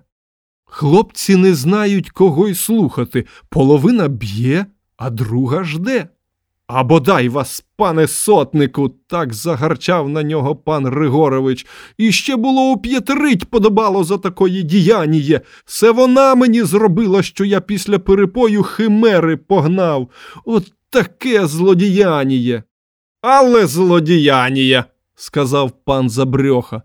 Хлопці 0.65 1.35
не 1.35 1.53
знають, 1.53 2.09
кого 2.09 2.47
й 2.47 2.55
слухати. 2.55 3.25
Половина 3.49 4.07
б'є, 4.07 4.65
а 4.97 5.09
друга 5.09 5.63
жде. 5.63 6.07
А 6.67 6.83
бодай 6.83 7.29
вас, 7.29 7.65
пане 7.75 8.07
сотнику, 8.07 8.89
так 9.07 9.33
загарчав 9.33 10.09
на 10.09 10.23
нього 10.23 10.55
пан 10.55 10.85
Григорович. 10.85 11.67
І 11.97 12.11
ще 12.11 12.35
було 12.35 12.71
уп'ятерить 12.71 13.45
подобало 13.45 14.03
за 14.03 14.17
такої 14.17 14.63
діяніє. 14.63 15.41
Це 15.65 15.91
вона 15.91 16.35
мені 16.35 16.63
зробила, 16.63 17.23
що 17.23 17.45
я 17.45 17.61
після 17.61 17.99
перепою 17.99 18.63
химери 18.63 19.37
погнав. 19.37 20.09
От 20.45 20.73
таке 20.89 21.47
злодіяніє. 21.47 22.63
Але 23.21 23.67
злодіяніє, 23.67 24.83
сказав 25.19 25.71
пан 25.85 26.09
Забрьоха. 26.09 26.81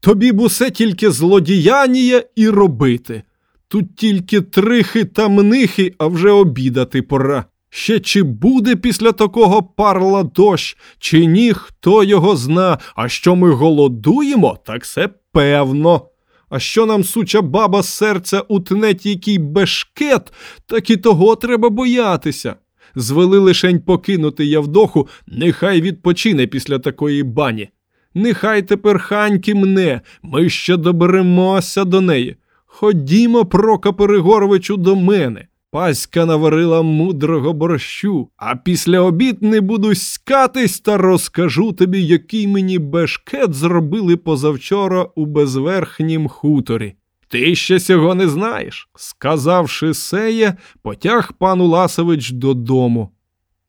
Тобі 0.00 0.32
б 0.32 0.40
усе 0.40 0.70
тільки 0.70 1.10
злодіяніє 1.10 2.24
і 2.36 2.48
робити. 2.48 3.22
Тут 3.68 3.96
тільки 3.96 4.40
трихи 4.40 5.04
та 5.04 5.28
мнихи, 5.28 5.94
а 5.98 6.06
вже 6.06 6.30
обідати 6.30 7.02
пора. 7.02 7.44
Ще 7.70 8.00
чи 8.00 8.22
буде 8.22 8.76
після 8.76 9.12
такого 9.12 9.62
парла 9.62 10.22
дощ, 10.22 10.76
чи 10.98 11.26
ні, 11.26 11.52
хто 11.52 12.04
його 12.04 12.36
зна, 12.36 12.78
а 12.96 13.08
що 13.08 13.36
ми 13.36 13.50
голодуємо, 13.50 14.58
так 14.66 14.86
це 14.86 15.08
певно. 15.32 16.08
А 16.50 16.58
що 16.58 16.86
нам 16.86 17.04
суча 17.04 17.42
баба 17.42 17.82
серця 17.82 18.40
утне 18.40 18.94
тільки 18.94 19.38
бешкет, 19.38 20.32
так 20.66 20.90
і 20.90 20.96
того 20.96 21.36
треба 21.36 21.70
боятися. 21.70 22.54
Звели 22.94 23.38
лишень 23.38 23.80
покинути 23.80 24.44
Явдоху, 24.44 25.08
нехай 25.26 25.80
відпочине 25.80 26.46
після 26.46 26.78
такої 26.78 27.22
бані. 27.22 27.68
Нехай 28.14 28.62
тепер 28.62 28.98
ханьки 28.98 29.54
мне, 29.54 30.00
ми 30.22 30.48
ще 30.48 30.76
доберемося 30.76 31.84
до 31.84 32.00
неї. 32.00 32.36
Ходімо, 32.66 33.44
Прокопе 33.44 34.04
Григоровичу, 34.04 34.76
до 34.76 34.96
мене. 34.96 35.46
Паська 35.70 36.26
наварила 36.26 36.82
мудрого 36.82 37.52
борщу, 37.52 38.28
а 38.36 38.56
після 38.56 39.00
обід 39.00 39.42
не 39.42 39.60
буду 39.60 39.94
скатись 39.94 40.80
та 40.80 40.96
розкажу 40.96 41.72
тобі, 41.72 42.02
який 42.02 42.48
мені 42.48 42.78
бешкет 42.78 43.54
зробили 43.54 44.16
позавчора 44.16 45.06
у 45.14 45.26
безверхнім 45.26 46.28
хуторі. 46.28 46.94
Ти 47.28 47.54
ще 47.54 47.80
сього 47.80 48.14
не 48.14 48.28
знаєш. 48.28 48.88
Сказавши 48.96 49.94
сеє, 49.94 50.56
потяг 50.82 51.32
пан 51.38 51.60
Уласович 51.60 52.30
додому. 52.30 53.10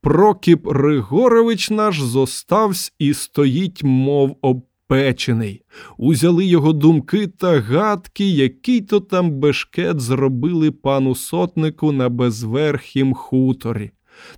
Прокіп 0.02 0.68
Ригорович 0.68 1.70
наш 1.70 2.02
зоставсь 2.02 2.94
і 3.00 3.14
стоїть, 3.14 3.84
мов 3.84 4.38
обпечений. 4.42 5.62
Узяли 5.98 6.46
його 6.46 6.74
думки 6.74 7.28
та 7.28 7.60
гадки, 7.60 8.30
який 8.30 8.82
то 8.82 9.00
там 9.00 9.32
бешкет 9.32 10.00
зробили 10.00 10.72
пану 10.72 11.16
сотнику 11.16 11.92
на 11.92 12.10
безверхім 12.10 13.14
хуторі. 13.14 13.92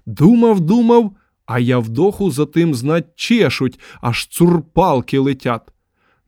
Думав, 0.06 0.60
думав, 0.60 1.16
а 1.46 1.60
я 1.60 1.80
вдоху 1.80 2.32
за 2.32 2.46
тим 2.46 2.76
знать 2.76 3.06
чешуть, 3.16 3.80
аж 4.02 4.28
цурпалки 4.28 5.20
летять. 5.20 5.62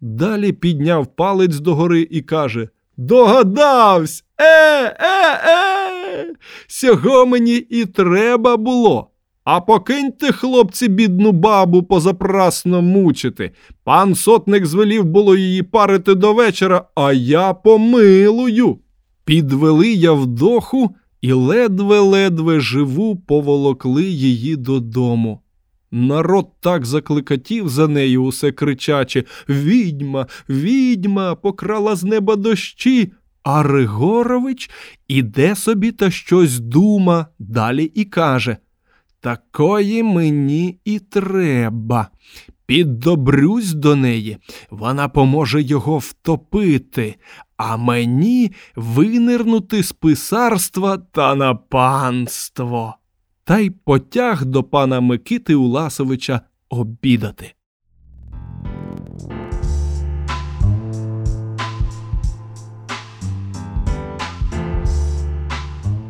Далі 0.02 0.52
підняв 0.52 1.16
палець 1.16 1.60
догори 1.60 2.08
і 2.12 2.22
каже 2.22 2.70
Догадавсь! 2.98 4.24
Е, 4.38 4.46
е, 4.84 5.34
е! 5.48 6.34
Сього 6.68 7.26
мені 7.26 7.56
і 7.56 7.86
треба 7.86 8.58
було. 8.58 9.13
А 9.44 9.62
покиньте, 9.62 10.32
хлопці, 10.32 10.88
бідну 10.88 11.32
бабу 11.32 11.84
позапрасно 11.84 12.82
мучити. 12.82 13.52
Пан 13.84 14.16
сотник 14.16 14.66
звелів 14.66 15.06
було 15.06 15.36
її 15.36 15.64
парити 15.64 16.16
до 16.16 16.34
вечора, 16.34 16.86
а 16.96 17.14
я 17.14 17.54
помилую. 17.54 18.80
Підвели 19.26 19.94
я 19.94 20.12
вдоху 20.12 20.96
і 21.22 21.34
ледве-ледве 21.34 22.60
живу 22.60 23.16
поволокли 23.16 24.04
її 24.04 24.56
додому. 24.56 25.40
Народ 25.92 26.48
так 26.60 26.86
закликатів 26.86 27.70
за 27.70 27.88
нею, 27.88 28.24
усе 28.24 28.52
кричачи 28.52 29.24
Відьма, 29.50 30.28
відьма, 30.50 31.36
покрала 31.36 31.96
з 31.96 32.04
неба 32.04 32.36
дощі. 32.36 33.12
А 33.44 33.64
Ригорович 33.64 34.70
іде 35.08 35.56
собі 35.56 35.92
та 35.92 36.12
щось 36.12 36.60
дума, 36.60 37.28
далі 37.40 37.84
і 37.84 38.06
каже 38.06 38.58
Такої 39.24 40.04
мені 40.04 40.80
і 40.86 41.00
треба. 41.00 42.10
Піддобрюсь 42.66 43.74
до 43.74 43.96
неї, 43.96 44.38
вона 44.70 45.10
поможе 45.10 45.62
його 45.62 45.98
втопити, 45.98 47.16
а 47.58 47.78
мені 47.78 48.52
винирнути 48.76 49.84
з 49.84 49.92
писарства 49.92 50.98
та 50.98 51.36
на 51.36 51.56
панство. 51.56 52.96
Та 53.44 53.60
й 53.60 53.70
потяг 53.70 54.46
до 54.46 54.64
пана 54.64 55.02
Микити 55.02 55.56
Уласовича 55.56 56.42
обідати. 56.70 57.54